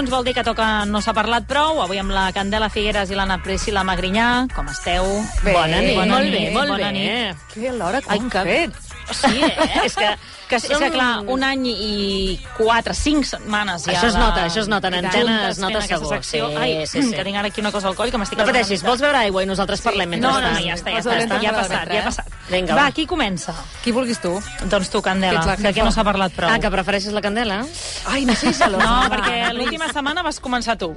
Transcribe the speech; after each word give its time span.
Dilluns 0.00 0.16
vol 0.16 0.24
dir 0.24 0.32
que 0.32 0.40
toca 0.40 0.66
No 0.88 1.02
s'ha 1.04 1.12
parlat 1.12 1.44
prou. 1.44 1.82
Avui 1.84 1.98
amb 2.00 2.08
la 2.14 2.30
Candela 2.32 2.70
Figueres 2.72 3.10
i 3.12 3.16
l'Anna 3.18 3.36
Priscila 3.44 3.82
Magrinyà. 3.84 4.46
Com 4.56 4.70
esteu? 4.72 5.04
Bé, 5.44 5.52
bona 5.52 5.82
nit. 5.84 5.92
Bona 5.98 6.14
molt 6.14 6.24
nit, 6.24 6.36
bé, 6.38 6.54
molt 6.54 6.72
bona 6.72 6.86
bé. 6.88 6.92
nit. 6.96 7.42
Que 7.52 7.72
l'hora 7.76 8.00
que 8.00 8.08
Ai, 8.16 8.20
que- 8.32 8.44
fet. 8.48 8.89
Sí, 9.12 9.40
eh? 9.42 9.80
és 9.84 9.94
que, 9.96 10.08
que, 10.48 10.56
és 10.56 10.66
que, 10.66 10.74
Som- 10.76 10.90
clar, 10.92 11.10
un 11.26 11.42
any 11.44 11.66
i 11.70 12.40
quatre, 12.56 12.94
cinc 12.94 13.24
setmanes 13.28 13.84
ja 13.86 13.92
Això 13.94 14.08
es 14.08 14.14
de- 14.14 14.20
nota, 14.20 14.44
això 14.46 14.60
es 14.64 14.68
nota, 14.68 14.88
en 14.88 14.98
de 14.98 14.98
antena 15.06 15.48
es 15.50 15.58
nota 15.58 15.80
segur. 15.82 16.18
Sí, 16.24 16.40
Ai, 16.40 16.86
sí, 16.86 17.02
sí. 17.02 17.12
que 17.14 17.24
tinc 17.24 17.36
ara 17.38 17.48
aquí 17.48 17.60
una 17.60 17.72
cosa 17.72 17.88
al 17.88 17.96
coll 17.96 18.10
que 18.10 18.18
m'estic... 18.18 18.38
No 18.38 18.46
pateixis, 18.46 18.82
vols 18.86 19.00
beure 19.00 19.18
aigua 19.18 19.42
i 19.42 19.46
nosaltres 19.46 19.80
parlem 19.82 20.10
mica- 20.10 20.26
No, 20.26 20.34
mentrestant? 20.40 20.60
no, 20.60 20.66
ja 20.68 20.74
està, 20.74 20.90
ja 20.94 21.00
està, 21.04 21.14
ja, 21.16 21.24
està, 21.26 21.40
ja 21.42 21.50
ha 21.50 21.52
de 21.52 21.62
passat, 21.62 21.92
ja 21.94 22.00
ha 22.00 22.04
passat. 22.10 22.26
Vinga, 22.50 22.74
va, 22.74 22.82
va. 22.88 22.90
qui 22.92 23.06
comença? 23.06 23.54
Qui 23.84 23.92
vulguis 23.94 24.18
tu? 24.20 24.34
Doncs 24.64 24.90
tu, 24.90 25.00
Candela, 25.02 25.42
Que 25.56 25.62
de 25.62 25.72
jefa. 25.72 25.84
no 25.86 25.92
s'ha 25.92 26.04
parlat 26.04 26.32
prou. 26.34 26.50
Ah, 26.50 26.58
que 26.58 26.70
prefereixes 26.70 27.12
la 27.14 27.20
candela? 27.22 27.60
Ai, 28.06 28.24
no 28.26 28.34
sé 28.34 28.52
si 28.52 28.64
No, 28.70 28.94
perquè 29.10 29.52
l'última 29.54 29.86
setmana 29.92 30.22
vas 30.22 30.40
començar 30.40 30.76
tu. 30.78 30.94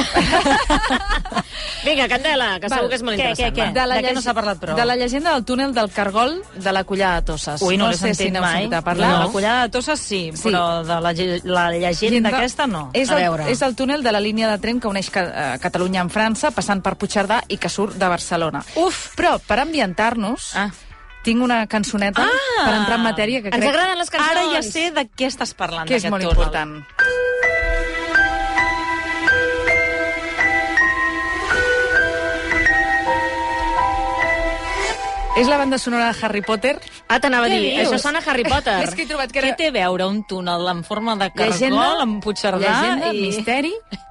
Vinga, 1.84 2.08
candela, 2.08 2.60
que 2.60 2.68
Val. 2.68 2.78
segur 2.78 2.88
que 2.90 2.96
és 2.98 3.02
molt 3.02 3.16
Què, 3.16 3.22
interessant. 3.30 3.54
què, 3.56 3.66
què? 3.72 3.72
De 3.72 4.00
què 4.08 4.12
no 4.14 4.20
s'ha 4.22 4.34
parlat 4.36 4.58
prou? 4.60 4.76
De 4.76 4.84
la 4.84 4.96
llegenda 5.00 5.32
del 5.32 5.44
túnel 5.48 5.72
del 5.74 5.88
Cargol 5.90 6.42
de 6.54 6.72
la 6.72 6.82
Collada 6.84 7.20
de 7.20 7.26
Tosses. 7.30 7.62
Ui, 7.62 7.78
no, 7.80 7.88
l'he 7.88 7.96
sé 7.96 8.12
sentit 8.14 8.34
si 8.36 8.40
mai. 8.40 8.68
a 8.72 8.82
parlar. 8.82 9.12
De 9.14 9.18
la 9.24 9.28
collada 9.32 9.62
de 9.62 9.68
Tosses 9.70 10.00
sí, 10.00 10.30
Sí. 10.34 10.48
però 10.48 10.82
de 10.84 11.00
la, 11.00 11.12
la 11.44 11.70
llegenda 11.72 12.28
aquesta 12.36 12.66
no. 12.66 12.90
És 12.92 13.08
A 13.10 13.16
el, 13.16 13.22
veure. 13.22 13.50
és 13.50 13.62
el 13.62 13.74
túnel 13.76 14.02
de 14.02 14.12
la 14.12 14.20
línia 14.20 14.50
de 14.50 14.58
tren 14.58 14.78
que 14.80 14.88
uneix 14.88 15.10
ca 15.10 15.22
eh, 15.54 15.58
Catalunya 15.60 16.02
amb 16.02 16.12
França, 16.12 16.50
passant 16.50 16.82
per 16.82 16.96
Puigcerdà 16.96 17.42
i 17.48 17.56
que 17.56 17.68
surt 17.72 17.96
de 17.96 18.08
Barcelona. 18.08 18.62
Uf! 18.76 19.14
Però, 19.16 19.38
per 19.40 19.60
ambientar-nos, 19.60 20.52
Ah. 20.56 20.68
tinc 21.24 21.42
una 21.42 21.66
cançoneta 21.66 22.22
Ah! 22.24 22.64
per 22.66 22.74
entrar 22.74 22.96
en 22.98 23.02
matèria 23.04 23.40
que 23.42 23.48
Ens 23.48 23.56
crec 23.56 23.68
agraden 23.74 23.98
les 23.98 24.10
cançons. 24.10 24.30
Ara 24.30 24.44
ja 24.52 24.62
sé 24.62 24.90
de 24.90 25.08
què 25.08 25.26
estàs 25.26 25.54
parlant, 25.54 25.88
que 25.88 25.96
és 25.96 26.04
molt 26.10 26.22
túnel. 26.24 26.36
important. 26.36 26.84
És 35.36 35.46
la 35.48 35.56
banda 35.56 35.78
sonora 35.78 36.12
de 36.12 36.26
Harry 36.26 36.42
Potter. 36.42 36.80
Ah, 37.08 37.20
t'anava 37.20 37.46
a 37.46 37.48
Què 37.48 37.54
dir, 37.60 37.68
dius? 37.76 37.86
això 37.88 37.98
sona 38.02 38.18
a 38.18 38.30
Harry 38.30 38.42
Potter. 38.44 38.74
És 38.84 38.94
que 38.98 39.04
he 39.04 39.08
trobat 39.08 39.30
que 39.32 39.38
Què 39.40 39.46
era 39.46 39.56
té 39.56 39.68
a 39.70 39.72
veure 39.72 40.04
un 40.10 40.24
túnel 40.28 40.66
en 40.68 40.82
forma 40.84 41.14
de 41.16 41.28
cargol 41.30 41.54
llegenda, 41.54 41.84
amb 42.02 42.18
Puigcerdà 42.24 42.58
llegenda 42.60 43.12
i... 43.14 43.20
misteri 43.28 43.70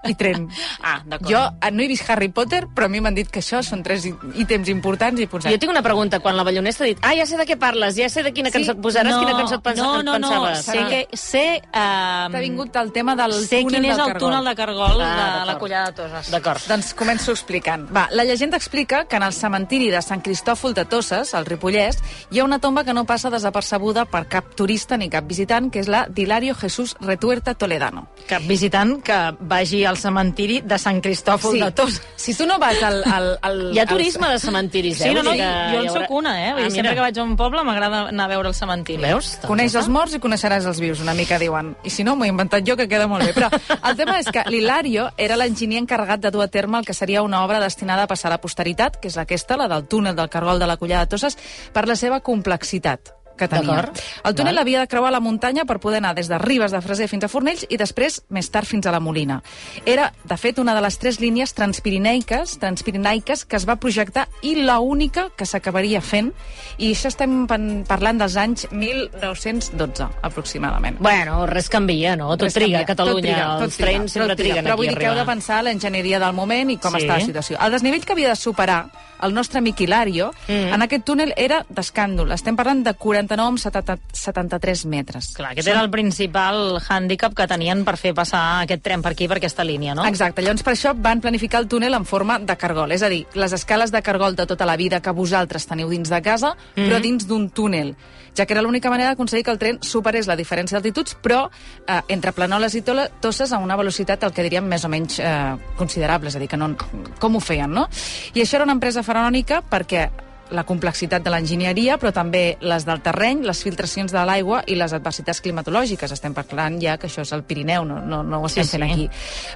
i 0.09 0.15
tren. 0.15 0.47
Ah, 0.81 1.01
d'acord. 1.05 1.27
Jo 1.29 1.41
eh, 1.59 1.69
no 1.75 1.83
he 1.83 1.87
vist 1.91 2.07
Harry 2.09 2.29
Potter, 2.33 2.63
però 2.73 2.87
a 2.87 2.89
mi 2.89 3.01
m'han 3.03 3.13
dit 3.13 3.27
que 3.29 3.41
això 3.43 3.59
són 3.61 3.83
tres 3.83 4.05
ítems 4.07 4.69
importants 4.71 5.19
i 5.21 5.27
posat. 5.29 5.51
Jo 5.51 5.59
tinc 5.59 5.73
una 5.73 5.83
pregunta. 5.85 6.21
Quan 6.23 6.37
la 6.39 6.45
Ballonesta 6.47 6.85
ha 6.85 6.87
dit 6.87 7.01
ah, 7.03 7.11
ja 7.19 7.25
sé 7.27 7.37
de 7.37 7.45
què 7.45 7.57
parles, 7.59 7.97
ja 7.99 8.07
sé 8.09 8.23
de 8.23 8.31
quina 8.33 8.49
Sí, 8.49 8.55
cançó 8.57 8.73
et 8.77 8.79
posaràs, 8.81 9.19
quina 9.19 9.35
cançó 9.37 9.59
et 9.59 9.65
pensa, 9.67 9.83
no, 9.83 9.99
no, 10.01 10.15
no, 10.17 10.29
pensaves. 10.31 10.63
sé, 10.65 10.85
que, 10.89 11.17
sé, 11.19 11.43
um, 11.67 12.31
T'ha 12.33 12.41
vingut 12.41 12.79
el 12.79 12.93
tema 12.95 13.13
del 13.19 13.35
sé 13.43 13.59
túnel 13.59 13.75
quin 13.75 13.89
és 13.91 13.97
del 13.97 14.05
el 14.07 14.13
Cargol. 14.13 14.23
túnel 14.23 14.49
de 14.49 14.55
Cargol 14.55 15.03
Ah, 15.03 15.11
de 15.41 15.45
la. 15.51 15.57
Collada 15.59 15.91
de 15.91 15.97
Toses. 15.99 16.31
D'acord. 16.31 16.65
Doncs 16.71 16.93
començo 16.95 17.35
explicant. 17.35 17.85
Va, 17.93 18.07
la 18.15 18.23
llegenda 18.23 18.57
explica 18.57 19.03
que 19.05 19.19
en 19.19 19.27
el 19.27 19.33
cementiri 19.35 19.91
de 19.91 20.01
Sant 20.01 20.23
Cristòfol 20.23 20.73
de 20.73 20.85
Tosses, 21.19 21.35
al 21.35 21.45
Ripollès, 21.45 21.97
hi 22.31 22.39
ha 22.39 22.43
una 22.45 22.59
tomba 22.59 22.83
que 22.83 22.93
no 22.93 23.03
passa 23.05 23.29
desapercebuda 23.29 24.05
per 24.09 24.25
cap 24.31 24.53
turista 24.55 24.97
ni 24.97 25.09
cap 25.11 25.25
visitant, 25.27 25.69
que 25.71 25.79
és 25.83 25.87
la 25.91 26.05
d'Hilario 26.07 26.55
Jesús 26.55 26.95
Retuerta 27.01 27.53
Toledano. 27.55 28.07
Cap 28.29 28.43
visitant 28.47 28.97
que 29.03 29.17
vagi 29.39 29.83
al 29.85 29.97
cementiri 29.97 30.61
de 30.61 30.77
Sant 30.79 31.01
Cristòfol 31.03 31.59
de 31.59 31.71
Toses. 31.75 32.01
Si 32.15 32.35
tu 32.37 32.45
no 32.47 32.57
vas 32.59 32.81
al... 32.83 33.01
al, 33.03 33.29
al 33.41 33.59
Hi 33.75 33.79
ha 33.79 33.83
al- 33.83 33.89
turisme 33.91 34.29
de 34.29 34.39
cementiris, 34.39 35.01
eh? 35.01 35.09
Sí, 35.09 35.13
no, 35.15 35.23
no, 35.23 35.31
que 35.33 35.49
jo 35.73 35.81
en 35.83 35.89
sóc 35.93 36.11
una, 36.11 36.35
eh? 36.47 36.53
Vull 36.53 36.63
Ah, 36.63 36.69
dir, 36.69 36.75
sempre 36.75 36.95
que 36.95 37.01
vaig 37.01 37.19
a 37.19 37.23
un 37.23 37.35
poble 37.39 37.63
m'agrada 37.67 38.01
anar 38.09 38.25
a 38.25 38.31
veure 38.33 38.49
el 38.49 38.55
cementiri. 38.55 39.01
Veus? 39.03 39.33
Doncs 39.39 39.47
Coneix 39.49 39.75
els 39.75 39.89
morts 39.89 40.15
i 40.15 40.19
coneixeràs 40.23 40.65
els 40.69 40.79
vius, 40.79 41.01
una 41.03 41.13
mica 41.17 41.39
diuen. 41.41 41.73
I 41.83 41.89
si 41.93 42.03
no, 42.03 42.15
m'ho 42.15 42.25
he 42.25 42.31
inventat 42.31 42.63
jo, 42.67 42.75
que 42.77 42.87
queda 42.87 43.07
molt 43.07 43.25
bé. 43.25 43.33
Però 43.35 43.49
el 43.79 43.97
tema 43.97 44.19
és 44.19 44.27
que 44.31 44.43
l'Hilario 44.49 45.09
era 45.17 45.37
l'enginyer 45.39 45.79
encarregat 45.83 46.19
de 46.23 46.31
dur 46.31 46.43
a 46.43 46.47
terme 46.47 46.79
el 46.79 46.85
que 46.85 46.93
seria 46.93 47.23
una 47.23 47.43
obra 47.43 47.59
destinada 47.59 48.03
a 48.03 48.07
passar 48.07 48.29
a 48.31 48.35
la 48.37 48.41
posteritat, 48.41 48.97
que 49.01 49.07
és 49.09 49.17
aquesta, 49.17 49.57
la 49.57 49.67
del 49.67 49.85
túnel 49.87 50.15
del 50.15 50.29
Cargol 50.29 50.59
de 50.59 50.67
la 50.67 50.77
Collada 50.77 50.98
de 51.03 51.11
Tosses, 51.11 51.39
per 51.73 51.87
la 51.87 51.97
seva 51.99 52.21
complexitat 52.25 53.13
que 53.39 53.47
tenia. 53.47 53.87
El 54.23 54.35
túnel 54.35 54.55
Val. 54.55 54.61
havia 54.65 54.81
de 54.83 54.87
creuar 54.91 55.11
la 55.15 55.21
muntanya 55.23 55.63
per 55.65 55.79
poder 55.79 55.97
anar 56.03 56.13
des 56.15 56.27
de 56.27 56.37
Ribes 56.37 56.71
de 56.75 56.81
Freser 56.83 57.07
fins 57.07 57.23
a 57.23 57.29
Fornells 57.31 57.65
i 57.69 57.77
després, 57.79 58.21
més 58.29 58.51
tard, 58.51 58.67
fins 58.67 58.85
a 58.85 58.91
la 58.91 58.99
Molina. 58.99 59.41
Era, 59.85 60.11
de 60.23 60.37
fet, 60.37 60.59
una 60.59 60.75
de 60.75 60.81
les 60.83 60.97
tres 60.99 61.19
línies 61.23 61.53
transpirineiques, 61.57 62.57
transpirinaiques 62.59 63.45
que 63.45 63.55
es 63.55 63.65
va 63.67 63.77
projectar 63.77 64.27
i 64.43 64.55
la 64.61 64.79
única 64.79 65.29
que 65.35 65.45
s'acabaria 65.47 66.01
fent. 66.01 66.33
I 66.77 66.91
això 66.93 67.07
estem 67.07 67.47
parlant 67.87 68.19
dels 68.19 68.35
anys 68.37 68.67
1912, 68.71 70.07
aproximadament. 70.21 70.97
Bueno, 70.99 71.45
res 71.47 71.69
canvia, 71.69 72.15
no? 72.15 72.29
Tot 72.35 72.47
Res 72.49 72.53
triga 72.53 72.79
canvia, 72.79 72.83
a 72.83 72.85
Catalunya. 72.85 73.13
tot 73.15 73.21
triga, 73.23 73.47
tot 73.55 73.63
Els 73.63 73.77
trens 73.77 73.95
triga, 73.95 74.07
sempre 74.09 74.27
tot 74.29 74.37
triga. 74.37 74.53
triguen 74.55 74.65
Però 74.65 74.73
aquí 74.73 74.77
vull 74.83 74.89
dir 74.89 74.97
que 74.97 75.05
heu 75.07 75.15
de 75.15 75.25
pensar 75.25 75.63
l'enginyeria 75.63 76.19
del 76.19 76.33
moment 76.33 76.71
i 76.71 76.77
com 76.77 76.93
Sí. 76.93 77.03
està 77.05 77.17
la 77.19 77.25
situació. 77.25 77.57
El 77.59 77.71
desnivell 77.71 78.05
que 78.05 78.13
havia 78.13 78.29
de 78.29 78.35
superar 78.35 78.89
el 79.21 79.33
nostre 79.33 79.59
amic 79.59 79.81
Hilario 79.81 80.31
Mm. 80.47 80.73
en 80.73 80.81
aquest 80.81 81.03
túnel 81.03 81.33
era 81.35 81.65
d'escàndol. 81.69 82.31
Estem 82.31 82.55
parlant 82.55 82.83
de 82.85 82.93
49 83.29 83.47
amb 83.49 83.59
70, 83.59 83.97
73 84.13 84.85
metres. 84.89 85.27
Clar, 85.37 85.51
aquest 85.53 85.67
era 85.69 85.81
el 85.85 85.89
principal 85.93 86.79
hàndicap 86.81 87.35
que 87.37 87.45
tenien 87.47 87.83
per 87.85 87.95
fer 88.01 88.13
passar 88.17 88.61
aquest 88.63 88.81
tren 88.85 89.03
per 89.05 89.11
aquí, 89.13 89.27
per 89.29 89.37
aquesta 89.37 89.63
línia, 89.67 89.93
no? 89.95 90.05
Exacte, 90.09 90.41
llavors 90.41 90.63
per 90.65 90.73
això 90.73 90.95
van 90.97 91.21
planificar 91.21 91.61
el 91.61 91.67
túnel 91.69 91.93
en 91.93 92.05
forma 92.05 92.39
de 92.39 92.55
cargol, 92.57 92.91
és 92.91 93.03
a 93.05 93.09
dir, 93.09 93.25
les 93.35 93.53
escales 93.53 93.91
de 93.93 94.01
cargol 94.01 94.35
de 94.35 94.45
tota 94.49 94.65
la 94.65 94.75
vida 94.77 95.01
que 95.01 95.11
vosaltres 95.11 95.67
teniu 95.67 95.89
dins 95.89 96.09
de 96.09 96.21
casa, 96.21 96.55
Mhm. 96.75 96.87
però 96.89 96.99
dins 97.01 97.27
d'un 97.27 97.49
túnel, 97.49 97.95
ja 98.35 98.45
que 98.45 98.53
era 98.53 98.61
l'única 98.61 98.89
manera 98.89 99.09
d'aconseguir 99.09 99.43
que 99.43 99.51
el 99.51 99.59
tren 99.59 99.79
superés 99.81 100.27
la 100.27 100.35
diferència 100.37 100.73
d'altituds, 100.79 101.17
però 101.21 101.49
eh, 101.87 102.01
entre 102.07 102.31
Planoles 102.31 102.73
i 102.75 102.81
Tola- 102.81 103.09
Tosses 103.19 103.51
a 103.51 103.57
una 103.57 103.75
velocitat, 103.75 104.23
el 104.23 104.31
que 104.33 104.43
diríem, 104.43 104.65
més 104.65 104.85
o 104.85 104.89
menys 104.89 105.19
eh, 105.19 105.55
considerable, 105.77 106.29
és 106.29 106.35
a 106.35 106.39
dir, 106.39 106.47
que 106.47 106.57
no, 106.57 106.75
com 107.19 107.35
ho 107.35 107.39
feien, 107.39 107.71
no? 107.71 107.87
I 108.33 108.41
això 108.41 108.55
era 108.55 108.63
una 108.63 108.73
empresa 108.73 109.03
faraònica 109.03 109.61
perquè 109.69 110.09
la 110.51 110.63
complexitat 110.65 111.21
de 111.23 111.29
l'enginyeria, 111.29 111.97
però 112.01 112.11
també 112.15 112.57
les 112.61 112.85
del 112.87 113.01
terreny, 113.05 113.43
les 113.45 113.61
filtracions 113.63 114.11
de 114.11 114.23
l'aigua 114.25 114.63
i 114.67 114.75
les 114.75 114.93
adversitats 114.93 115.41
climatològiques. 115.45 116.11
Estem 116.11 116.33
parlant 116.33 116.79
ja 116.81 116.97
que 116.97 117.07
això 117.07 117.21
és 117.21 117.31
el 117.35 117.43
Pirineu, 117.43 117.85
no, 117.85 117.99
no, 118.01 118.23
no 118.23 118.41
ho 118.41 118.47
estem 118.49 118.63
Sí, 118.65 118.77
fent 118.77 118.85
sí. 118.85 118.91
aquí. 118.91 119.09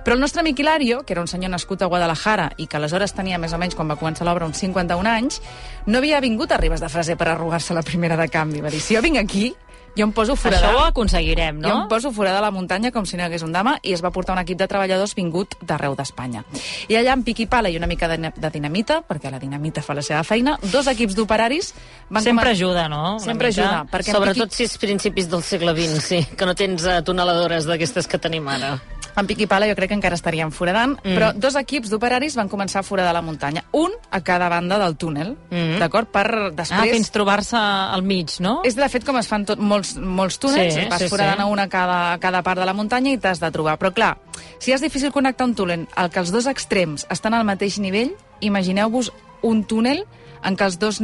Però 0.06 0.14
el 0.14 0.22
nostre 0.22 0.42
amic 0.42 0.59
Hilario, 0.59 1.02
que 1.04 1.14
era 1.14 1.22
un 1.22 1.28
senyor 1.28 1.52
nascut 1.52 1.81
a 1.81 1.90
Guadalajara 1.90 2.52
i 2.58 2.68
que 2.68 2.78
aleshores 2.78 3.14
tenia 3.14 3.38
més 3.42 3.54
o 3.54 3.58
menys, 3.58 3.76
quan 3.76 3.90
va 3.90 3.98
començar 3.98 4.26
l'obra, 4.28 4.46
uns 4.46 4.58
51 4.62 5.09
anys, 5.09 5.42
no 5.88 5.98
havia 5.98 6.22
vingut 6.22 6.52
a 6.52 6.58
Ribes 6.62 6.81
de 6.81 6.90
Freser 6.90 7.18
per 7.18 7.30
arrugar-se 7.34 7.74
la 7.74 7.81
primera 7.84 8.18
de 8.18 8.30
canvi. 8.30 8.62
Va 8.62 8.70
dir, 8.70 8.80
si 8.81 8.96
jo 8.96 9.02
vinc 9.02 9.18
aquí, 9.18 9.54
jo 9.96 10.06
em 10.08 10.12
poso 10.12 10.36
forada... 10.36 10.68
Això 10.70 10.80
ho 10.80 10.86
aconseguirem, 10.88 11.59
Jo 11.62 11.70
em 11.70 11.80
no? 11.84 11.88
poso 11.88 12.12
fora 12.12 12.31
de 12.34 12.42
la 12.42 12.50
muntanya 12.52 12.92
com 12.92 13.06
si 13.06 13.16
no 13.18 13.24
hi 13.24 13.28
hagués 13.28 13.44
un 13.46 13.52
dama 13.54 13.76
i 13.84 13.94
es 13.94 14.02
va 14.04 14.09
portar 14.12 14.34
un 14.34 14.42
equip 14.42 14.58
de 14.58 14.68
treballadors 14.68 15.14
vingut 15.16 15.54
d'arreu 15.62 15.94
d'Espanya. 15.96 16.44
I 16.90 16.98
allà 16.98 17.14
amb 17.14 17.26
pic 17.28 17.44
i 17.44 17.48
pala 17.48 17.70
i 17.70 17.78
una 17.78 17.88
mica 17.88 18.08
de, 18.09 18.18
de 18.36 18.50
dinamita, 18.54 19.02
perquè 19.06 19.30
la 19.31 19.40
dinamita 19.40 19.84
fa 19.86 19.94
la 19.94 20.02
seva 20.02 20.24
feina, 20.24 20.58
dos 20.72 20.88
equips 20.90 21.14
d'operaris 21.16 21.74
van... 22.09 22.24
Sempre 22.24 22.50
comen- 22.50 22.56
ajuda, 22.58 22.88
no? 22.90 23.04
Una 23.18 23.20
Sempre 23.28 23.50
mica. 23.54 23.62
ajuda. 23.62 23.86
Perquè 23.92 24.12
Sobretot 24.18 24.50
piqui- 24.50 24.56
si 24.58 24.64
és 24.72 24.78
principis 24.81 25.30
del 25.30 25.44
segle 25.44 25.76
XX, 25.78 26.02
sí, 26.04 26.24
que 26.38 26.46
no 26.50 26.56
tens 26.56 26.84
uh, 26.90 27.02
tuneladores 27.06 27.66
d'aquestes 27.70 28.08
que 28.10 28.18
tenim 28.18 28.48
ara. 28.50 28.80
Amb 29.16 29.29
pic 29.29 29.44
i 29.46 29.47
pala 29.47 29.68
jo 29.69 29.75
crec 29.78 29.91
que 29.94 29.97
encara 29.97 30.18
estaríem 30.19 30.51
foradant, 30.51 30.97
mm. 31.00 31.16
però 31.16 31.31
dos 31.35 31.56
equips 31.59 31.91
d'operaris 31.94 32.38
van 32.40 32.50
començar 32.50 32.81
a 32.81 32.88
foradar 32.88 33.13
la 33.13 33.22
muntanya, 33.25 33.63
un 33.71 33.92
a 34.12 34.21
cada 34.21 34.50
banda 34.50 34.80
del 34.81 34.98
túnel, 34.98 35.36
mm. 35.50 35.80
d'acord? 35.81 36.10
Per 36.13 36.27
Ah, 36.33 36.50
després... 36.56 36.92
fins 36.92 37.12
trobar-se 37.13 37.57
al 37.57 38.04
mig, 38.04 38.38
no? 38.44 38.62
És 38.68 38.75
de 38.75 38.88
fet 38.89 39.06
com 39.06 39.18
es 39.19 39.27
fan 39.30 39.45
tot, 39.45 39.60
molts, 39.60 39.95
molts 39.98 40.39
túnels, 40.42 40.74
Sí, 40.74 40.88
vas 40.89 41.01
sí, 41.04 41.10
foradant 41.12 41.42
sí. 41.42 41.44
a 41.44 41.50
una 41.51 41.63
a 41.68 41.69
cada, 41.69 42.00
a 42.13 42.19
cada 42.19 42.42
part 42.44 42.60
de 42.60 42.65
la 42.65 42.74
muntanya 42.74 43.13
i 43.13 43.18
t'has 43.21 43.39
de 43.39 43.51
trobar. 43.51 43.77
Però 43.81 43.94
clar, 43.94 44.18
si 44.60 44.74
és 44.74 44.81
difícil 44.81 45.12
connectar 45.12 45.45
un 45.48 45.56
túnel 45.56 45.88
al 45.95 46.10
que 46.10 46.19
els 46.24 46.31
dos 46.31 46.48
extrems 46.48 47.06
estan 47.13 47.33
al 47.33 47.45
mateix 47.45 47.80
nivell, 47.80 48.13
imagineu-vos 48.44 49.12
un 49.44 49.63
túnel 49.69 50.04
en 50.44 50.57
què 50.60 50.66
els 50.68 50.78
dos 50.80 51.00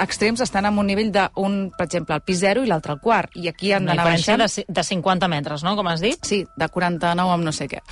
extrems 0.00 0.40
estan 0.40 0.68
en 0.68 0.78
un 0.80 0.86
nivell 0.88 1.10
d'un, 1.12 1.58
per 1.76 1.86
exemple, 1.86 2.16
el 2.16 2.24
pis 2.24 2.40
0 2.40 2.64
i 2.64 2.70
l'altre 2.70 2.94
al 2.94 3.02
quart. 3.04 3.36
I 3.36 3.50
aquí 3.50 3.72
han 3.76 3.88
d'anar 3.88 4.06
baixant... 4.08 4.40
de, 4.40 4.64
de 4.64 4.84
50 4.84 5.28
metres, 5.28 5.64
no?, 5.66 5.74
com 5.76 5.90
has 5.92 6.00
dit? 6.04 6.22
Sí, 6.24 6.44
de 6.56 6.68
49 6.72 7.34
amb 7.36 7.44
no 7.44 7.52
sé 7.52 7.68
què. 7.68 7.82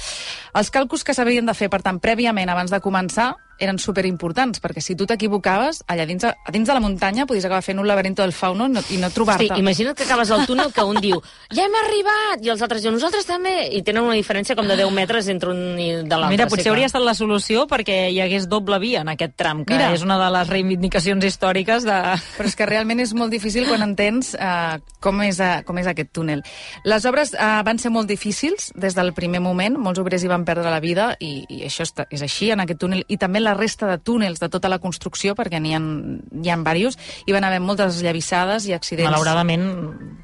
Els 0.56 0.72
càlculs 0.72 1.04
que 1.04 1.16
s'havien 1.16 1.46
de 1.48 1.56
fer, 1.58 1.68
per 1.72 1.82
tant, 1.84 2.00
prèviament, 2.00 2.48
abans 2.52 2.72
de 2.72 2.80
començar, 2.80 3.34
eren 3.62 3.78
superimportants, 3.80 4.60
perquè 4.60 4.82
si 4.84 4.96
tu 4.96 5.06
t'equivocaves, 5.08 5.82
allà 5.88 6.06
dins, 6.08 6.24
a 6.26 6.52
dins 6.52 6.68
de 6.68 6.76
la 6.76 6.82
muntanya 6.82 7.26
podies 7.26 7.46
acabar 7.48 7.64
fent 7.64 7.80
un 7.80 7.88
laberinto 7.88 8.22
del 8.22 8.34
fauno 8.36 8.66
i 8.68 8.74
no, 8.74 8.82
i 8.92 9.00
no 9.00 9.10
trobar-te. 9.14 9.48
Hosti, 9.48 9.62
imagina't 9.62 9.96
que 9.96 10.04
acabes 10.04 10.30
al 10.30 10.46
túnel 10.48 10.72
que 10.74 10.84
un 10.84 11.00
diu 11.00 11.20
ja 11.54 11.64
hem 11.64 11.76
arribat, 11.80 12.44
i 12.44 12.52
els 12.52 12.62
altres 12.64 12.84
diuen 12.84 12.96
nosaltres 12.96 13.26
també, 13.28 13.54
i 13.72 13.82
tenen 13.86 14.04
una 14.04 14.16
diferència 14.18 14.56
com 14.58 14.68
de 14.68 14.76
10 14.78 14.92
metres 14.96 15.30
entre 15.32 15.52
un 15.52 15.78
i 15.80 15.88
de 16.02 16.10
l'altre. 16.10 16.32
Mira, 16.34 16.48
potser 16.50 16.66
sí, 16.66 16.72
hauria 16.72 16.90
estat 16.90 17.04
la 17.04 17.14
solució 17.16 17.66
perquè 17.70 17.98
hi 18.12 18.20
hagués 18.24 18.48
doble 18.50 18.78
via 18.82 19.02
en 19.04 19.12
aquest 19.12 19.36
tram, 19.38 19.64
que 19.64 19.76
Mira. 19.76 19.92
és 19.96 20.04
una 20.04 20.18
de 20.20 20.28
les 20.36 20.52
reivindicacions 20.52 21.24
històriques 21.24 21.86
de... 21.86 21.96
Però 22.36 22.50
és 22.50 22.56
que 22.58 22.68
realment 22.68 23.00
és 23.04 23.14
molt 23.16 23.32
difícil 23.32 23.66
quan 23.68 23.84
entens 23.86 24.34
uh, 24.36 24.76
com, 25.00 25.22
és, 25.24 25.40
uh, 25.40 25.62
com 25.66 25.78
és 25.80 25.88
aquest 25.90 26.12
túnel. 26.16 26.44
Les 26.84 27.08
obres 27.08 27.32
uh, 27.34 27.62
van 27.66 27.80
ser 27.82 27.92
molt 27.94 28.10
difícils 28.10 28.70
des 28.76 28.96
del 28.96 29.14
primer 29.16 29.40
moment, 29.44 29.78
molts 29.80 30.02
obrers 30.02 30.24
hi 30.24 30.30
van 30.30 30.44
perdre 30.48 30.70
la 30.72 30.82
vida 30.82 31.12
i, 31.20 31.46
i 31.48 31.62
això 31.68 31.86
està, 31.86 32.06
és 32.12 32.22
així 32.24 32.50
en 32.52 32.62
aquest 32.64 32.82
túnel, 32.82 33.04
i 33.08 33.18
també 33.20 33.42
la 33.46 33.54
resta 33.54 33.86
de 33.92 33.98
túnels 34.02 34.42
de 34.42 34.48
tota 34.52 34.68
la 34.72 34.80
construcció, 34.82 35.36
perquè 35.38 35.60
n'hi 35.62 35.72
ha, 35.76 35.80
hi 35.80 36.50
ha 36.52 36.56
diversos, 36.60 36.98
hi 37.26 37.34
van 37.36 37.46
haver 37.48 37.60
moltes 37.62 38.02
llavissades 38.04 38.66
i 38.68 38.74
accidents. 38.76 39.08
Malauradament, 39.10 39.66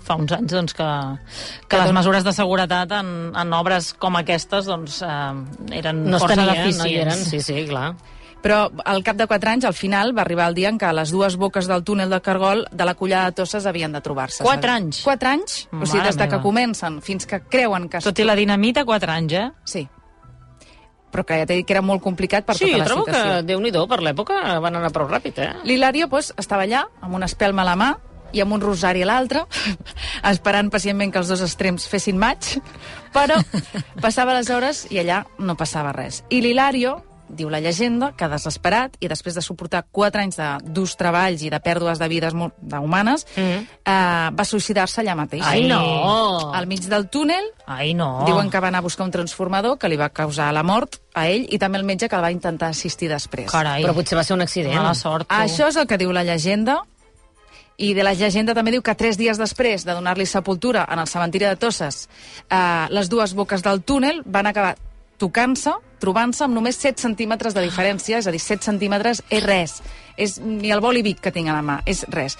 fa 0.03 0.19
uns 0.19 0.35
anys 0.37 0.53
doncs, 0.59 0.75
que, 0.77 0.89
que 1.69 1.79
les 1.79 1.87
doncs- 1.89 1.99
mesures 2.03 2.27
de 2.27 2.33
seguretat 2.37 2.93
en, 2.99 3.13
en 3.39 3.53
obres 3.59 3.93
com 3.95 4.19
aquestes 4.21 4.67
doncs, 4.69 5.01
eh, 5.07 5.79
eren 5.79 6.03
No 6.11 6.19
força 6.19 6.35
tenia, 6.37 6.51
no 6.51 6.59
deficients. 6.59 6.91
hi 6.91 6.99
eren, 7.07 7.23
sí, 7.31 7.41
sí, 7.41 7.63
clar. 7.71 7.93
Però 8.43 8.65
al 8.91 9.05
cap 9.07 9.15
de 9.15 9.29
quatre 9.31 9.53
anys, 9.53 9.65
al 9.69 9.75
final, 9.79 10.11
va 10.19 10.25
arribar 10.25 10.49
el 10.51 10.57
dia 10.57 10.67
en 10.73 10.79
què 10.83 10.89
les 10.91 11.13
dues 11.15 11.37
boques 11.39 11.69
del 11.71 11.85
túnel 11.87 12.11
de 12.11 12.19
Cargol 12.27 12.65
de 12.75 12.85
la 12.89 12.97
collada 12.99 13.29
de 13.31 13.37
Tosses 13.39 13.69
havien 13.71 13.93
de 13.95 14.01
trobar-se. 14.03 14.43
Quatre 14.43 14.67
saps? 14.73 14.81
anys? 14.83 15.03
Quatre 15.07 15.29
anys? 15.31 15.59
o 15.71 15.85
sigui, 15.87 16.01
Mare 16.01 16.09
des 16.09 16.19
de 16.19 16.27
que 16.33 16.41
comencen 16.43 16.99
fins 17.07 17.29
que 17.31 17.39
creuen 17.47 17.87
que... 17.89 18.01
es 18.03 18.09
Tot 18.11 18.19
i 18.19 18.27
la 18.27 18.35
dinamita, 18.35 18.83
4 18.85 19.13
anys, 19.15 19.33
eh? 19.39 19.47
Sí. 19.63 19.85
Però 21.13 21.25
que 21.29 21.37
ja 21.43 21.47
t'he 21.47 21.59
dit 21.61 21.67
que 21.69 21.75
era 21.77 21.83
molt 21.85 22.01
complicat 22.03 22.47
per 22.49 22.57
Sí, 22.57 22.65
tota 22.71 22.79
la 22.79 22.87
trobo 22.89 23.05
situació. 23.05 23.35
que, 23.37 23.43
déu 23.51 23.61
nhi 23.61 23.73
per 23.89 24.01
l'època, 24.03 24.39
van 24.65 24.77
anar 24.77 24.91
prou 24.93 25.09
ràpid, 25.09 25.39
eh? 25.39 25.51
L'Hilario 25.65 26.09
pues, 26.09 26.33
estava 26.39 26.65
allà, 26.65 26.87
amb 27.03 27.15
una 27.15 27.27
espelma 27.27 27.63
a 27.63 27.65
la 27.69 27.77
mà 27.77 27.91
i 28.33 28.41
amb 28.41 28.53
un 28.57 28.61
rosari 28.63 29.03
a 29.03 29.07
l'altre, 29.07 29.45
esperant 30.33 30.71
pacientment 30.73 31.13
que 31.13 31.19
els 31.21 31.29
dos 31.29 31.43
extrems 31.45 31.87
fessin 31.87 32.17
maig, 32.17 32.55
però 33.13 33.37
passava 34.05 34.33
les 34.39 34.49
hores 34.51 34.87
i 34.91 34.99
allà 35.03 35.27
no 35.39 35.55
passava 35.55 35.93
res. 35.93 36.23
I 36.31 36.41
l'Hilario, 36.41 36.97
diu 37.33 37.49
la 37.51 37.61
llegenda, 37.65 38.13
que 38.17 38.29
desesperat 38.29 38.95
i 39.01 39.09
després 39.09 39.35
de 39.35 39.41
suportar 39.43 39.87
quatre 39.91 40.21
anys 40.23 40.37
de 40.37 40.49
durs 40.77 40.95
treballs 41.01 41.43
i 41.43 41.49
de 41.51 41.59
pèrdues 41.65 41.99
de 41.99 42.09
vides 42.13 42.35
de 42.61 42.79
humanes, 42.79 43.27
Mm. 43.37 43.41
eh, 43.41 44.31
va 44.37 44.45
suïcidar-se 44.45 45.01
allà 45.01 45.15
mateix. 45.17 45.43
Ai, 45.45 45.65
no! 45.67 46.53
Al 46.53 46.67
mig 46.67 46.81
del 46.87 47.09
túnel, 47.09 47.45
Ai, 47.67 47.95
no. 47.95 48.25
Diuen 48.27 48.51
que 48.51 48.61
va 48.61 48.69
anar 48.69 48.79
a 48.81 48.83
buscar 48.83 49.07
un 49.07 49.11
transformador 49.13 49.79
que 49.79 49.89
li 49.89 49.97
va 49.97 50.11
causar 50.11 50.53
la 50.53 50.63
mort 50.63 51.01
a 51.15 51.27
ell 51.29 51.47
i 51.49 51.59
també 51.59 51.79
el 51.79 51.85
metge 51.85 52.09
que 52.09 52.17
el 52.17 52.23
va 52.23 52.31
intentar 52.31 52.69
assistir 52.69 53.09
després. 53.09 53.51
Carai, 53.51 53.83
Però 53.83 53.95
potser 53.95 54.17
va 54.19 54.25
ser 54.25 54.35
un 54.35 54.43
accident. 54.43 54.75
mala 54.77 54.95
sort. 54.95 55.27
tu. 55.29 55.35
Això 55.35 55.69
és 55.69 55.77
el 55.77 55.87
que 55.87 55.97
diu 55.99 56.13
la 56.13 56.25
llegenda, 56.25 56.83
i 57.79 57.95
de 57.95 58.03
la 58.05 58.13
llegenda 58.15 58.55
també 58.55 58.71
diu 58.71 58.83
que 58.85 58.95
tres 58.95 59.17
dies 59.19 59.39
després 59.41 59.85
de 59.87 59.95
donar-li 59.97 60.27
sepultura 60.27 60.85
en 60.93 60.99
el 61.01 61.09
cementiri 61.09 61.47
de 61.47 61.57
Tosses, 61.57 62.09
eh, 62.51 62.87
les 62.91 63.09
dues 63.09 63.33
boques 63.35 63.63
del 63.65 63.81
túnel 63.83 64.23
van 64.27 64.47
acabar 64.47 64.77
tocant-se, 65.23 65.73
trobant-se 66.03 66.43
amb 66.47 66.57
només 66.59 66.81
7 66.83 67.01
centímetres 67.05 67.55
de 67.55 67.63
diferència, 67.63 68.19
és 68.19 68.27
a 68.27 68.35
dir, 68.35 68.43
7 68.43 68.67
centímetres 68.67 69.23
és 69.31 69.45
res. 69.47 69.79
És 70.19 70.39
ni 70.43 70.73
el 70.75 70.83
bolivic 70.83 71.23
que 71.23 71.33
tinc 71.35 71.49
a 71.49 71.57
la 71.57 71.63
mà, 71.65 71.79
és 71.89 72.03
res. 72.11 72.37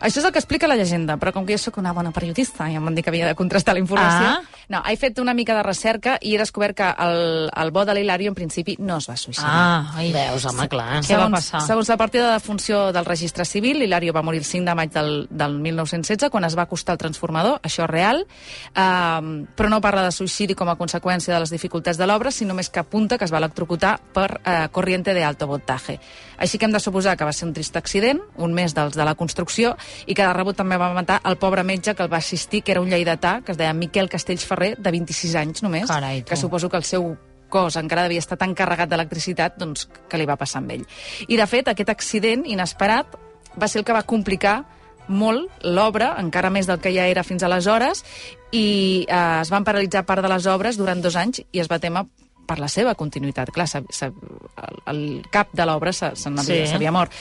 Això 0.00 0.20
és 0.20 0.26
el 0.26 0.32
que 0.32 0.40
explica 0.42 0.68
la 0.68 0.76
llegenda, 0.76 1.16
però 1.16 1.32
com 1.32 1.46
que 1.46 1.56
jo 1.56 1.62
sóc 1.62 1.78
una 1.80 1.92
bona 1.96 2.12
periodista 2.12 2.68
i 2.70 2.76
em 2.76 2.84
van 2.84 2.94
dir 2.94 3.04
que 3.04 3.10
havia 3.10 3.32
de 3.32 3.38
contrastar 3.38 3.74
la 3.74 3.82
informació... 3.84 4.36
Ah. 4.36 4.56
No, 4.66 4.80
he 4.90 4.96
fet 4.98 5.20
una 5.22 5.30
mica 5.30 5.54
de 5.54 5.62
recerca 5.62 6.16
i 6.26 6.32
he 6.34 6.38
descobert 6.40 6.74
que 6.80 6.86
el, 7.04 7.46
el 7.54 7.70
bo 7.70 7.84
de 7.86 7.94
l'Hilario 7.94 8.32
en 8.32 8.34
principi 8.34 8.74
no 8.82 8.96
es 8.98 9.06
va 9.06 9.14
suïcidar. 9.14 9.46
Ah, 9.46 9.92
ai. 9.94 10.08
Veus, 10.10 10.42
home, 10.50 10.66
clar. 10.72 11.04
Què 11.06 11.18
va 11.20 11.28
passar? 11.30 11.60
Segons 11.68 11.90
la 11.92 11.96
partida 12.00 12.32
de 12.32 12.40
funció 12.42 12.80
del 12.92 13.06
registre 13.06 13.46
civil, 13.46 13.84
Hilario 13.86 14.14
va 14.16 14.24
morir 14.26 14.40
el 14.42 14.48
5 14.48 14.66
de 14.66 14.74
maig 14.74 14.90
del, 14.90 15.12
del 15.30 15.54
1916, 15.62 16.32
quan 16.34 16.48
es 16.48 16.58
va 16.58 16.66
acostar 16.66 16.96
el 16.96 17.02
transformador, 17.04 17.60
això 17.62 17.84
és 17.86 17.92
real, 17.92 18.24
eh, 18.26 19.46
però 19.54 19.70
no 19.70 19.80
parla 19.84 20.02
de 20.08 20.10
suïcidi 20.10 20.58
com 20.58 20.72
a 20.72 20.76
conseqüència 20.80 21.36
de 21.36 21.44
les 21.44 21.54
dificultats 21.54 22.02
de 22.02 22.10
l'obra, 22.10 22.34
sinó 22.34 22.58
més 22.58 22.70
que 22.70 22.82
apunta 22.82 23.20
que 23.20 23.28
es 23.28 23.34
va 23.34 23.38
electrocutar 23.38 24.00
per 24.12 24.40
eh, 24.42 24.66
corriente 24.74 25.14
de 25.14 25.22
alto 25.22 25.46
voltaje. 25.46 26.00
Així 26.42 26.58
que 26.58 26.66
hem 26.66 26.74
de 26.74 26.82
suposar 26.82 27.14
que 27.16 27.24
va 27.24 27.32
ser 27.32 27.46
un 27.46 27.54
trist 27.54 27.78
accident, 27.78 28.18
un 28.42 28.52
mes 28.52 28.74
dels 28.74 28.98
de 28.98 29.06
la 29.06 29.14
construcció, 29.14 29.76
i 30.06 30.14
que 30.14 30.22
de 30.26 30.32
rebut 30.32 30.56
també 30.56 30.76
va 30.76 30.92
matar 30.94 31.20
el 31.24 31.36
pobre 31.36 31.62
metge 31.64 31.94
que 31.94 32.02
el 32.02 32.12
va 32.12 32.18
assistir, 32.18 32.62
que 32.62 32.72
era 32.72 32.80
un 32.80 32.88
lleidatà, 32.90 33.42
que 33.44 33.52
es 33.52 33.58
deia 33.58 33.72
Miquel 33.74 34.08
Castells 34.08 34.44
Ferrer, 34.46 34.76
de 34.78 34.90
26 34.90 35.34
anys 35.36 35.62
només, 35.62 35.86
Carai, 35.88 36.22
tu. 36.22 36.30
que 36.30 36.36
suposo 36.36 36.68
que 36.68 36.76
el 36.76 36.84
seu 36.84 37.16
cos 37.48 37.76
encara 37.76 38.02
devia 38.02 38.18
estar 38.18 38.36
tan 38.36 38.54
carregat 38.54 38.88
d'electricitat 38.90 39.56
doncs, 39.58 39.88
que 40.10 40.18
li 40.18 40.26
va 40.26 40.36
passar 40.36 40.58
amb 40.62 40.72
ell. 40.72 40.86
I, 41.28 41.36
de 41.36 41.46
fet, 41.46 41.68
aquest 41.68 41.88
accident 41.90 42.42
inesperat 42.44 43.14
va 43.60 43.68
ser 43.68 43.78
el 43.80 43.84
que 43.84 43.92
va 43.94 44.02
complicar 44.02 44.64
molt 45.08 45.62
l'obra, 45.62 46.16
encara 46.18 46.50
més 46.50 46.66
del 46.66 46.80
que 46.82 46.90
ja 46.92 47.04
era 47.06 47.22
fins 47.22 47.44
aleshores, 47.46 48.02
i 48.50 49.06
eh, 49.08 49.40
es 49.42 49.50
van 49.54 49.62
paralitzar 49.64 50.02
part 50.04 50.22
de 50.22 50.28
les 50.32 50.46
obres 50.50 50.76
durant 50.76 50.98
dos 51.00 51.14
anys 51.14 51.44
i 51.52 51.60
es 51.62 51.70
va 51.70 51.78
temer 51.78 52.02
per 52.46 52.58
la 52.58 52.66
seva 52.68 52.94
continuïtat. 52.98 53.50
Clar, 53.54 53.68
sa, 53.70 53.80
sa, 53.90 54.06
el, 54.10 54.82
el 54.90 55.00
cap 55.30 55.48
de 55.54 55.64
l'obra 55.66 55.92
se- 55.92 56.16
se 56.16 56.30
n'havia- 56.30 56.66
Sí. 56.66 56.72
s'havia 56.72 56.92
mort. 56.92 57.12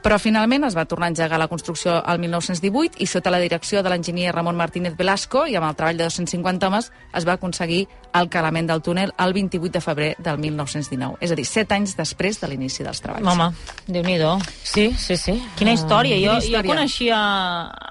Però 0.00 0.16
finalment 0.18 0.64
es 0.64 0.72
va 0.76 0.86
tornar 0.88 1.10
a 1.10 1.12
engegar 1.12 1.38
la 1.38 1.48
construcció 1.48 1.98
al 2.04 2.18
1918 2.22 2.96
i 3.04 3.06
sota 3.06 3.30
la 3.30 3.38
direcció 3.42 3.82
de 3.84 3.90
l'enginyer 3.92 4.32
Ramon 4.32 4.56
Martínez 4.56 4.94
Velasco 4.96 5.42
i 5.46 5.56
amb 5.58 5.68
el 5.68 5.76
treball 5.76 5.98
de 5.98 6.04
250 6.08 6.66
homes 6.70 6.90
es 7.12 7.26
va 7.28 7.34
aconseguir 7.36 7.82
el 8.16 8.30
calament 8.32 8.66
del 8.70 8.80
túnel 8.80 9.12
el 9.18 9.32
28 9.36 9.72
de 9.76 9.80
febrer 9.84 10.14
del 10.18 10.38
1919. 10.38 11.18
És 11.20 11.32
a 11.32 11.36
dir, 11.36 11.44
set 11.44 11.72
anys 11.76 11.96
després 11.98 12.40
de 12.40 12.48
l'inici 12.48 12.82
dels 12.86 13.00
treballs. 13.04 13.26
Home, 13.28 13.50
déu 13.86 14.02
nhi 14.02 14.16
Sí, 14.62 14.90
sí, 14.96 15.16
sí. 15.16 15.36
Quina 15.56 15.72
història. 15.72 16.16
quina 16.16 16.32
Jo, 16.32 16.38
història. 16.38 16.62
jo 16.62 16.68
coneixia 16.68 17.20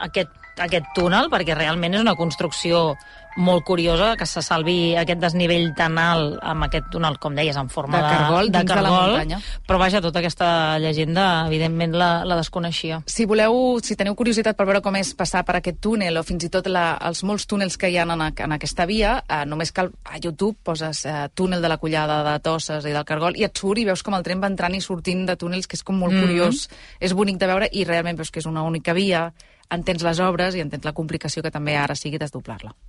aquest, 0.01 0.29
aquest 0.57 0.85
túnel 0.95 1.29
perquè 1.29 1.55
realment 1.55 1.93
és 1.93 2.01
una 2.01 2.15
construcció 2.15 2.97
molt 3.39 3.63
curiosa 3.63 4.11
que 4.19 4.25
se 4.27 4.41
salvi 4.43 4.95
aquest 4.99 5.21
desnivell 5.23 5.69
tan 5.77 5.97
alt 5.97 6.37
amb 6.43 6.67
aquest 6.67 6.89
túnel, 6.91 7.17
com 7.23 7.35
deies, 7.37 7.55
en 7.57 7.69
forma 7.71 7.97
De 7.97 8.03
de, 8.03 8.09
cargol 8.17 8.51
de, 8.51 8.59
de 8.59 8.75
la 8.75 8.75
cargol, 8.81 9.13
muntanya. 9.15 9.39
Però 9.67 9.79
vaja, 9.79 10.01
tota 10.03 10.19
aquesta 10.19 10.49
llegenda, 10.83 11.25
evidentment, 11.47 11.95
la, 11.95 12.09
la 12.27 12.37
desconeixia. 12.39 13.01
Si 13.07 13.25
voleu, 13.29 13.79
si 13.83 13.95
teniu 13.95 14.15
curiositat 14.19 14.57
per 14.59 14.67
veure 14.67 14.81
com 14.85 14.95
és 14.99 15.13
passar 15.15 15.45
per 15.47 15.55
aquest 15.59 15.79
túnel 15.79 16.19
o 16.19 16.23
fins 16.27 16.43
i 16.45 16.51
tot 16.53 16.67
la, 16.67 16.97
els 17.09 17.23
molts 17.23 17.47
túnels 17.49 17.77
que 17.79 17.89
hi 17.89 17.97
ha 17.97 18.03
en, 18.07 18.25
en 18.27 18.55
aquesta 18.57 18.85
via, 18.89 19.17
eh, 19.23 19.45
només 19.47 19.71
cal 19.71 19.91
a 20.03 20.19
YouTube 20.19 20.57
poses 20.63 21.05
eh, 21.05 21.29
túnel 21.33 21.61
de 21.63 21.71
la 21.71 21.77
collada 21.79 22.21
de 22.27 22.37
Tosses 22.43 22.85
i 22.85 22.91
del 22.95 23.05
Cargol 23.07 23.39
i 23.39 23.45
et 23.47 23.55
surt 23.57 23.79
i 23.79 23.85
veus 23.87 24.03
com 24.03 24.17
el 24.19 24.23
tren 24.27 24.43
va 24.43 24.51
entrant 24.51 24.75
i 24.75 24.81
sortint 24.83 25.25
de 25.29 25.37
túnels, 25.39 25.67
que 25.67 25.79
és 25.79 25.83
com 25.83 25.95
molt 25.95 26.13
Mhm. 26.13 26.25
curiós. 26.25 26.67
És 26.99 27.13
bonic 27.13 27.37
de 27.39 27.47
veure 27.47 27.69
i 27.71 27.85
realment 27.85 28.17
veus 28.17 28.31
que 28.31 28.39
és 28.39 28.45
una 28.45 28.63
única 28.63 28.93
via, 28.93 29.31
entens 29.69 30.01
les 30.03 30.19
obres 30.19 30.55
i 30.55 30.61
entens 30.63 30.83
la 30.83 30.93
complicació 30.97 31.43
que 31.45 31.51
també 31.51 31.75
ara 31.77 31.95
sigui 31.95 32.17
desdoblar-la. 32.17 32.73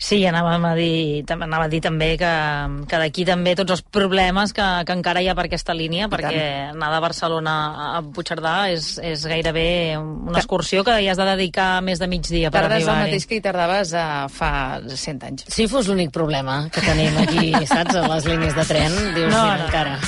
Sí, 0.00 0.22
anàvem 0.24 0.62
a 0.64 0.70
dir, 0.78 1.24
anava 1.28 1.66
a 1.66 1.68
dir 1.68 1.82
també 1.84 2.14
que, 2.16 2.28
que 2.88 2.98
d'aquí 3.02 3.26
també 3.28 3.52
tots 3.58 3.74
els 3.74 3.82
problemes 3.84 4.54
que, 4.56 4.64
que 4.88 4.94
encara 4.96 5.20
hi 5.20 5.28
ha 5.28 5.34
per 5.36 5.44
aquesta 5.44 5.74
línia, 5.76 6.06
perquè 6.08 6.70
anar 6.72 6.88
de 6.94 7.00
Barcelona 7.04 7.56
a 7.98 8.00
Puigcerdà 8.06 8.54
és, 8.72 8.94
és 9.04 9.26
gairebé 9.28 9.66
una 10.00 10.40
excursió 10.40 10.80
que 10.88 10.94
hi 11.04 11.10
has 11.12 11.20
de 11.20 11.26
dedicar 11.34 11.68
més 11.84 12.00
de 12.00 12.08
mig 12.08 12.24
dia 12.32 12.48
per 12.48 12.62
Tardes 12.62 12.80
el 12.80 12.88
arribar-hi. 12.88 13.10
mateix 13.10 13.28
que 13.28 13.36
hi 13.36 13.42
tardaves 13.44 13.92
eh, 13.92 14.06
fa 14.32 14.50
100 14.88 15.28
anys. 15.28 15.44
Si 15.52 15.68
fos 15.68 15.92
l'únic 15.92 16.14
problema 16.16 16.62
que 16.72 16.80
tenim 16.80 17.20
aquí, 17.20 17.52
saps, 17.74 18.00
a 18.00 18.06
les 18.08 18.30
línies 18.32 18.56
de 18.56 18.64
tren, 18.72 18.96
dius, 19.18 19.28
No, 19.30 19.44
no, 19.44 19.58
no. 19.60 19.68
encara. 19.68 19.98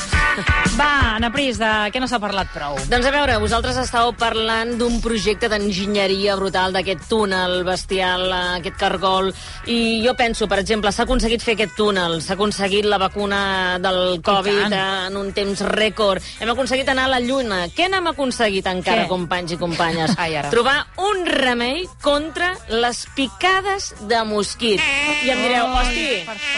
Va, 0.79 0.89
Ana 1.19 1.29
Pris, 1.35 1.59
de 1.61 1.69
què 1.93 2.01
no 2.01 2.09
s'ha 2.09 2.17
parlat 2.23 2.49
prou? 2.55 2.79
Doncs 2.89 3.05
a 3.05 3.13
veure, 3.13 3.37
vosaltres 3.45 3.77
estàveu 3.85 4.15
parlant 4.17 4.73
d'un 4.81 4.97
projecte 5.05 5.53
d'enginyeria 5.53 6.39
brutal, 6.41 6.73
d'aquest 6.73 7.05
túnel 7.13 7.61
bestial, 7.69 8.25
eh, 8.33 8.43
aquest 8.63 8.81
cargol, 8.81 9.29
i 9.69 9.82
jo 10.05 10.15
penso, 10.19 10.49
per 10.51 10.59
exemple, 10.63 10.93
s'ha 10.93 11.05
aconseguit 11.07 11.43
fer 11.45 11.55
aquest 11.57 11.77
túnel, 11.79 12.19
s'ha 12.23 12.35
aconseguit 12.37 12.87
la 12.89 12.99
vacuna 13.01 13.43
del 13.83 14.21
Covid 14.25 14.73
eh, 14.73 14.83
en 15.09 15.19
un 15.21 15.31
temps 15.37 15.63
rècord, 15.69 16.25
hem 16.41 16.53
aconseguit 16.53 16.89
anar 16.93 17.07
a 17.09 17.13
la 17.15 17.21
Lluna. 17.23 17.63
Què 17.77 17.89
n'hem 17.93 18.11
aconseguit 18.13 18.67
encara, 18.71 19.05
Què? 19.05 19.13
companys 19.13 19.55
i 19.57 19.61
companyes? 19.61 20.17
Ai, 20.19 20.37
ara. 20.41 20.51
Trobar 20.55 20.79
un 21.11 21.25
remei 21.29 21.87
contra 22.03 22.53
les 22.69 23.05
picades 23.17 23.93
de 24.09 24.25
mosquit. 24.29 24.83
I 25.23 25.33
em 25.33 25.47
direu, 25.47 25.71
hosti, 25.79 26.11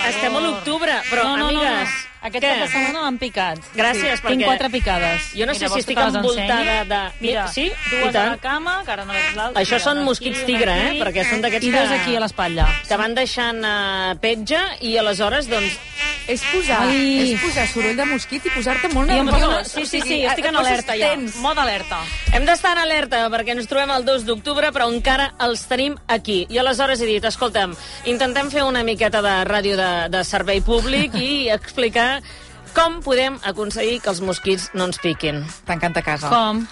estem 0.08 0.34
a 0.36 0.42
l'octubre, 0.44 0.98
però, 1.10 1.30
no, 1.30 1.36
no, 1.36 1.52
amigues, 1.52 1.64
no, 1.64 1.84
no. 1.84 2.13
Aquest 2.24 2.42
què? 2.42 2.50
cap 2.50 2.62
de 2.64 2.68
setmana 2.72 3.00
m'han 3.04 3.18
picat. 3.20 3.58
Gràcies, 3.76 4.20
Tinc 4.22 4.24
perquè- 4.24 4.46
quatre 4.48 4.70
picades. 4.70 5.30
Jo 5.36 5.44
no 5.46 5.54
sé 5.54 5.68
si 5.68 5.78
estic 5.82 5.96
que 5.98 6.04
envoltada 6.04 6.60
ensenyi? 6.80 6.88
de- 6.88 7.10
Mira, 7.20 7.48
Sí, 7.48 7.66
i 7.68 7.90
dues 7.90 8.08
a 8.08 8.12
tant. 8.12 8.30
la 8.30 8.38
cama, 8.38 8.82
que 8.84 8.90
ara 8.90 9.04
no 9.04 9.12
veig 9.12 9.36
l'altra. 9.36 9.62
Això 9.62 9.78
són 9.78 10.02
mosquits 10.04 10.38
aquí, 10.42 10.46
tigre, 10.52 10.72
eh? 10.72 11.00
Perquè 11.02 11.28
són 11.28 11.42
d'aquests 11.42 11.66
I 11.66 11.70
dos 11.70 11.88
que- 11.88 11.94
aquí 12.00 12.16
a 12.16 12.20
l'espatlla. 12.20 12.66
que 12.88 12.96
van 12.96 13.14
deixant 13.14 13.62
uh, 13.64 14.14
petja 14.20 14.62
i 14.80 14.96
aleshores, 14.96 15.48
doncs, 15.48 15.78
És 16.26 16.40
posar, 16.50 16.80
Ai. 16.88 17.32
és 17.34 17.40
posar 17.40 17.66
soroll 17.68 17.96
de 17.96 18.04
mosquit 18.06 18.44
i 18.46 18.50
posar-te 18.50 18.88
molt 18.88 19.10
jo, 19.10 19.64
sí, 19.64 19.84
sí, 19.84 20.00
sí, 20.00 20.24
estic 20.24 20.46
en 20.46 20.56
alerta 20.56 20.96
ja. 20.96 21.14
Moda 21.40 21.62
alerta. 21.62 21.98
hem 22.32 22.46
d'estar 22.46 22.72
en 22.72 22.78
alerta 22.78 23.28
perquè 23.28 23.50
ens 23.50 23.68
trobem 23.68 23.90
el 23.90 24.04
2 24.06 24.24
d'octubre, 24.24 24.72
però 24.72 24.88
encara 24.90 25.34
els 25.38 25.66
tenim 25.68 25.96
aquí. 26.08 26.46
I 26.48 26.56
aleshores 26.58 27.00
he 27.02 27.06
dit, 27.06 27.22
escolta'm, 27.24 27.76
intentem 28.06 28.50
fer 28.50 28.62
una 28.64 28.82
miqueta 28.82 29.20
de 29.20 29.44
ràdio 29.44 29.76
de, 29.76 30.08
de 30.08 30.24
servei 30.24 30.62
públic 30.62 31.14
i 31.20 31.50
explicar 31.50 32.13
Com 32.75 32.99
podem 33.04 33.37
aconseguir 33.47 34.00
que 34.02 34.11
els 34.11 34.21
mosquits 34.25 34.71
no 34.75 34.88
ens 34.90 34.99
piquin? 35.02 35.44
Tancant 35.68 35.94
a 36.00 36.02
casa. 36.02 36.30
Com? 36.33 36.64